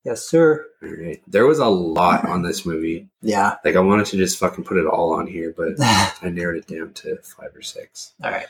[0.04, 0.66] Yes, sir.
[0.82, 1.22] All right.
[1.28, 3.10] There was a lot on this movie.
[3.22, 3.56] Yeah.
[3.64, 6.68] Like I wanted to just fucking put it all on here, but I narrowed it
[6.68, 8.14] down to five or six.
[8.22, 8.48] right.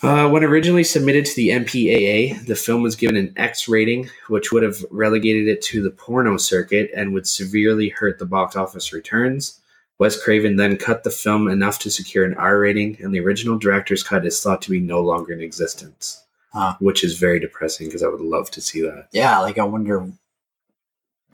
[0.00, 4.52] Uh, when originally submitted to the MPAA, the film was given an X rating, which
[4.52, 8.92] would have relegated it to the porno circuit and would severely hurt the box office
[8.92, 9.60] returns.
[9.98, 13.58] Wes Craven then cut the film enough to secure an R rating, and the original
[13.58, 16.76] director's cut is thought to be no longer in existence, Huh.
[16.78, 19.08] which is very depressing because I would love to see that.
[19.12, 19.40] Yeah.
[19.40, 20.08] Like I wonder.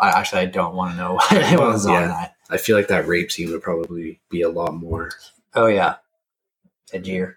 [0.00, 2.02] I actually I don't want to know what it was Yeah.
[2.04, 2.34] on that.
[2.48, 5.10] I feel like that rape scene would probably be a lot more.
[5.54, 5.96] Oh yeah.
[6.94, 7.34] Edgier.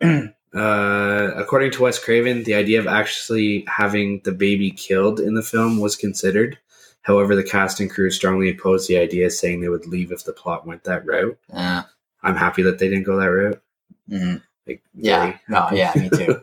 [0.54, 5.42] Uh, according to Wes Craven, the idea of actually having the baby killed in the
[5.42, 6.58] film was considered.
[7.02, 10.32] However, the cast and crew strongly opposed the idea, saying they would leave if the
[10.32, 11.38] plot went that route.
[11.52, 11.82] Yeah.
[12.22, 13.62] I'm happy that they didn't go that route.
[14.08, 14.40] Mhm.
[14.66, 15.18] Like, Yeah.
[15.24, 15.68] very No.
[15.72, 15.92] Yeah.
[15.94, 16.40] Me too.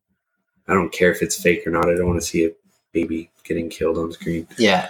[0.68, 1.90] I don't care if it's fake or not.
[1.90, 2.52] I don't want to see a
[2.92, 4.48] baby getting killed on screen.
[4.56, 4.88] Yeah.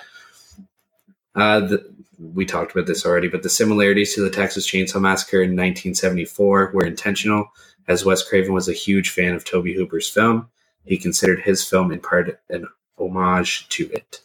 [1.34, 5.38] Uh, the, we talked about this already, but the similarities to the Texas Chainsaw Massacre
[5.38, 7.50] in 1974 were intentional.
[7.88, 10.48] As Wes Craven was a huge fan of Tobe Hooper's film,
[10.84, 12.66] he considered his film in part an
[12.98, 14.20] homage to it.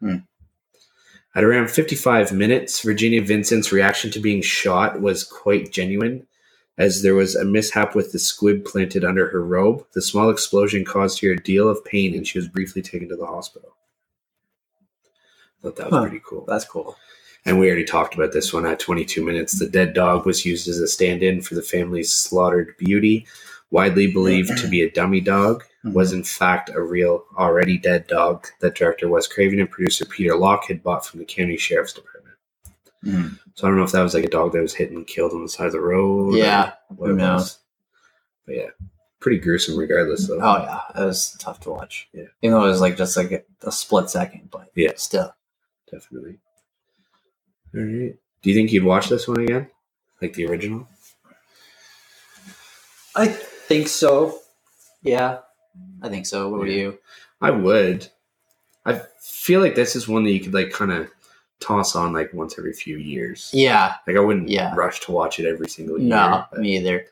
[0.00, 0.16] Hmm.
[1.34, 6.26] At around 55 minutes, Virginia Vincent's reaction to being shot was quite genuine,
[6.76, 9.86] as there was a mishap with the squib planted under her robe.
[9.94, 13.16] The small explosion caused her a deal of pain, and she was briefly taken to
[13.16, 13.74] the hospital.
[15.58, 16.02] I thought that was Huh.
[16.02, 16.44] pretty cool.
[16.46, 16.96] That's cool.
[17.44, 19.58] And we already talked about this one at 22 minutes.
[19.58, 23.26] The dead dog was used as a stand in for the family's slaughtered beauty.
[23.70, 28.46] Widely believed to be a dummy dog, was in fact a real, already dead dog
[28.60, 32.36] that director Wes Craven and producer Peter Locke had bought from the county sheriff's department.
[33.04, 33.38] Mhm.
[33.54, 35.32] So I don't know if that was like a dog that was hit and killed
[35.32, 36.34] on the side of the road.
[36.34, 36.72] Yeah.
[36.98, 37.58] who knows?
[38.46, 38.70] But yeah,
[39.20, 40.38] pretty gruesome regardless, though.
[40.40, 42.08] Oh yeah, it was tough to watch.
[42.12, 42.24] Yeah.
[42.42, 44.92] Even though it was like just like a, a split second, but Yeah.
[44.96, 45.34] still.
[45.90, 46.38] Definitely.
[47.74, 48.14] All right.
[48.42, 49.68] Do you think you'd watch this one again?
[50.20, 50.86] Like the original?
[53.14, 54.38] I think so.
[55.02, 55.38] Yeah,
[56.02, 56.48] I think so.
[56.48, 56.76] What about Yeah.
[56.76, 56.98] you?
[57.40, 58.08] I would.
[58.84, 61.10] I feel like this is one that you could like kind of
[61.60, 63.50] toss on like once every few years.
[63.52, 64.74] Yeah, Like I wouldn't Yeah.
[64.74, 66.08] rush to watch it every single year.
[66.08, 67.06] no, but- me either.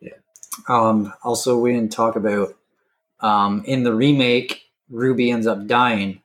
[0.00, 0.14] Yeah.
[0.68, 1.12] Um.
[1.22, 2.54] Also, we didn't talk about
[3.20, 6.22] um in the remake, Ruby ends up dying.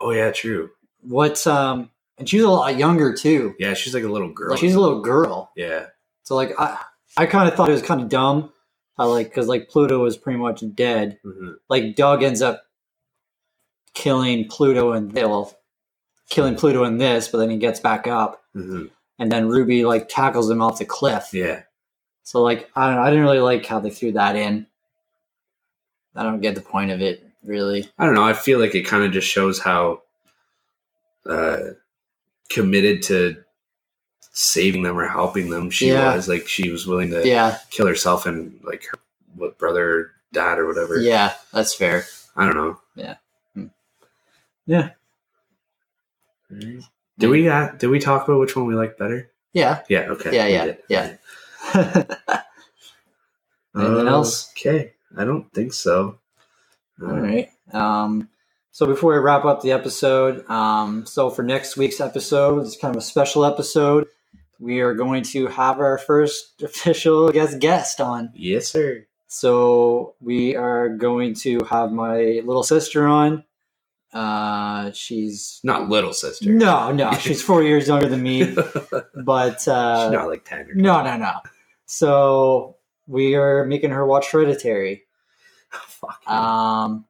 [0.00, 0.70] Oh yeah, true.
[1.02, 1.44] What?
[1.46, 3.54] Um, and she's a lot younger too.
[3.58, 4.50] Yeah, she's like a little girl.
[4.50, 5.50] Like she's a little girl.
[5.56, 5.86] yeah.
[6.22, 6.78] So like I,
[7.16, 8.52] I kind of thought it was kind of dumb.
[8.98, 11.18] I like because like Pluto was pretty much dead.
[11.24, 11.56] Mhm.
[11.68, 12.64] like Doug ends up
[13.94, 15.56] killing Pluto and well,
[16.30, 18.90] killing Pluto in this, but then he gets back up, Mhm.
[19.18, 21.30] and then Ruby like tackles him off the cliff.
[21.32, 21.62] Yeah.
[22.22, 24.66] So like I don't know, I didn't really like how they threw that in.
[26.16, 27.90] I don't get the point of it really.
[27.98, 28.24] I don't know.
[28.24, 30.02] I feel like it kind of just shows how
[31.28, 31.58] uh,
[32.48, 33.36] committed to
[34.32, 36.14] saving them or helping them she Yeah.
[36.14, 36.28] was.
[36.28, 38.98] Like she was willing to Yeah, kill herself and like her
[39.36, 41.00] what brother, or dad, or whatever.
[41.00, 42.04] yeah, that's fair.
[42.36, 42.80] I don't know.
[42.94, 43.16] Yeah.
[43.54, 43.66] Hmm.
[44.66, 44.90] Yeah.
[47.18, 49.30] Did we uh, did we talk about which one we like better?
[49.52, 49.82] Yeah.
[49.88, 50.00] Yeah.
[50.10, 50.34] Okay.
[50.34, 50.78] Yeah, yeah, did.
[50.88, 51.16] yeah.
[53.76, 54.50] Anything else?
[54.52, 54.92] Okay.
[55.16, 56.18] I don't think so.
[57.02, 57.50] Uh, All right.
[57.72, 58.28] Um,
[58.74, 62.92] so before we wrap up the episode, um, so for next week's episode, it's kind
[62.92, 64.08] of a special episode.
[64.58, 68.32] We are going to have our first official guest guest on.
[68.34, 69.06] Yes, sir.
[69.28, 73.44] So we are going to have my little sister on.
[74.12, 76.50] Uh, she's Not little sister.
[76.50, 78.56] no, no, she's four years younger than me,
[79.24, 80.66] but She's uh, not like ten.
[80.74, 81.34] No, no, no.
[81.86, 85.04] So we are making her watch Hereditary.
[85.70, 86.28] Fuck.
[86.28, 87.04] Um,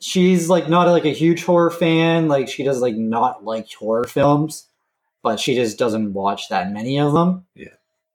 [0.00, 2.28] she's like not like a huge horror fan.
[2.28, 4.66] Like she does like not like horror films,
[5.22, 7.46] but she just doesn't watch that many of them.
[7.54, 7.68] Yeah.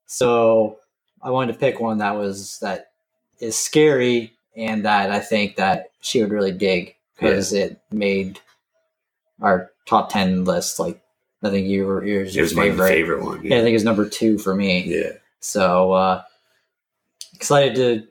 [0.06, 0.80] So
[1.22, 2.92] I wanted to pick one that was that
[3.40, 8.40] is scary and that I think that she would really dig because it made
[9.42, 10.80] our top ten list.
[10.80, 11.02] Like
[11.44, 12.88] I think you were yours it your was my favorite.
[12.88, 13.44] favorite one.
[13.44, 14.84] Yeah, I think it's number two for me.
[14.84, 15.14] Yeah.
[15.40, 16.24] So uh,
[17.34, 18.08] excited to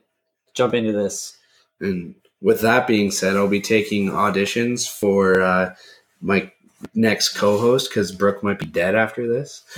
[0.53, 1.37] jump into this.
[1.79, 5.75] And with that being said, I'll be taking auditions for uh,
[6.21, 6.51] my
[6.95, 9.63] next co-host because Brooke might be dead after this.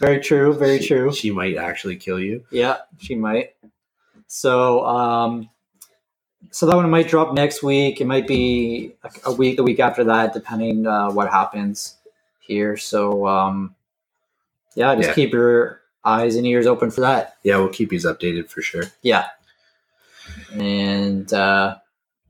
[0.00, 0.52] very true.
[0.54, 1.12] Very She- true.
[1.12, 2.44] She might actually kill you.
[2.50, 3.54] Yeah, she might.
[4.26, 5.48] So, um,
[6.50, 8.00] so that one might drop next week.
[8.00, 11.96] It might be a, week, the week after that, depending uh, what happens
[12.40, 12.76] here.
[12.76, 13.74] So, um,
[14.74, 15.14] yeah, just Yeah.
[15.14, 17.36] keep your eyes and ears open for that.
[17.44, 18.84] Yeah, we'll keep you updated for sure.
[19.02, 19.26] Yeah,
[20.52, 21.76] and uh,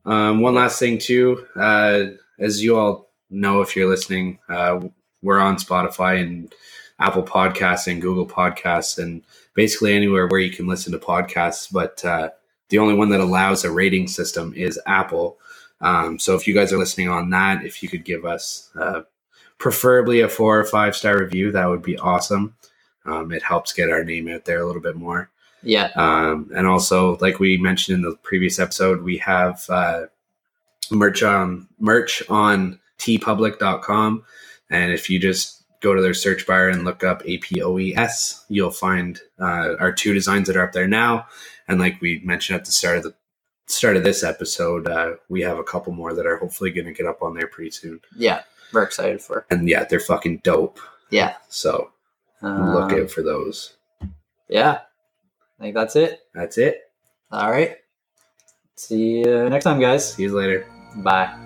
[0.05, 2.05] Um, one last thing too, uh,
[2.39, 4.81] as you all know, if you're listening, uh,
[5.23, 6.53] we're on Spotify and
[6.99, 9.23] Apple Podcasts and Google Podcasts and
[9.55, 11.71] basically anywhere where you can listen to podcasts.
[11.71, 12.31] But uh,
[12.71, 15.39] the only one that allows a rating system is Apple.
[15.81, 19.03] Um, so if you guys are listening on that, if you could give us uh,
[19.59, 22.57] preferably a four or five star review, that would be awesome.
[23.05, 25.31] Um, it helps get our name out there a little bit more.
[25.63, 30.07] Yeah, Um, and also, like we mentioned in the previous episode, we have uh,
[30.91, 34.25] merch on merch on teepublic.com.
[34.71, 39.21] And if you just go to their search bar and look up APOES, you'll find
[39.39, 41.27] uh, our two designs that are up there now.
[41.69, 43.15] And like we mentioned at the start of the
[43.67, 46.93] start of this episode, uh, we have a couple more that are hopefully going to
[46.93, 48.01] get up on there pretty soon.
[48.17, 48.43] yeah.
[48.73, 49.47] We're excited for.
[49.51, 50.79] And yeah, they're fucking dope.
[51.11, 51.91] Yeah, So
[52.41, 53.75] um, look out for those.
[54.49, 54.81] Yeah,
[55.61, 56.21] I think that's it.
[56.35, 56.81] That's it.
[57.31, 57.77] All right.
[58.77, 60.15] See you next time, guys.
[60.15, 60.67] See you later.
[60.97, 61.37] Bye.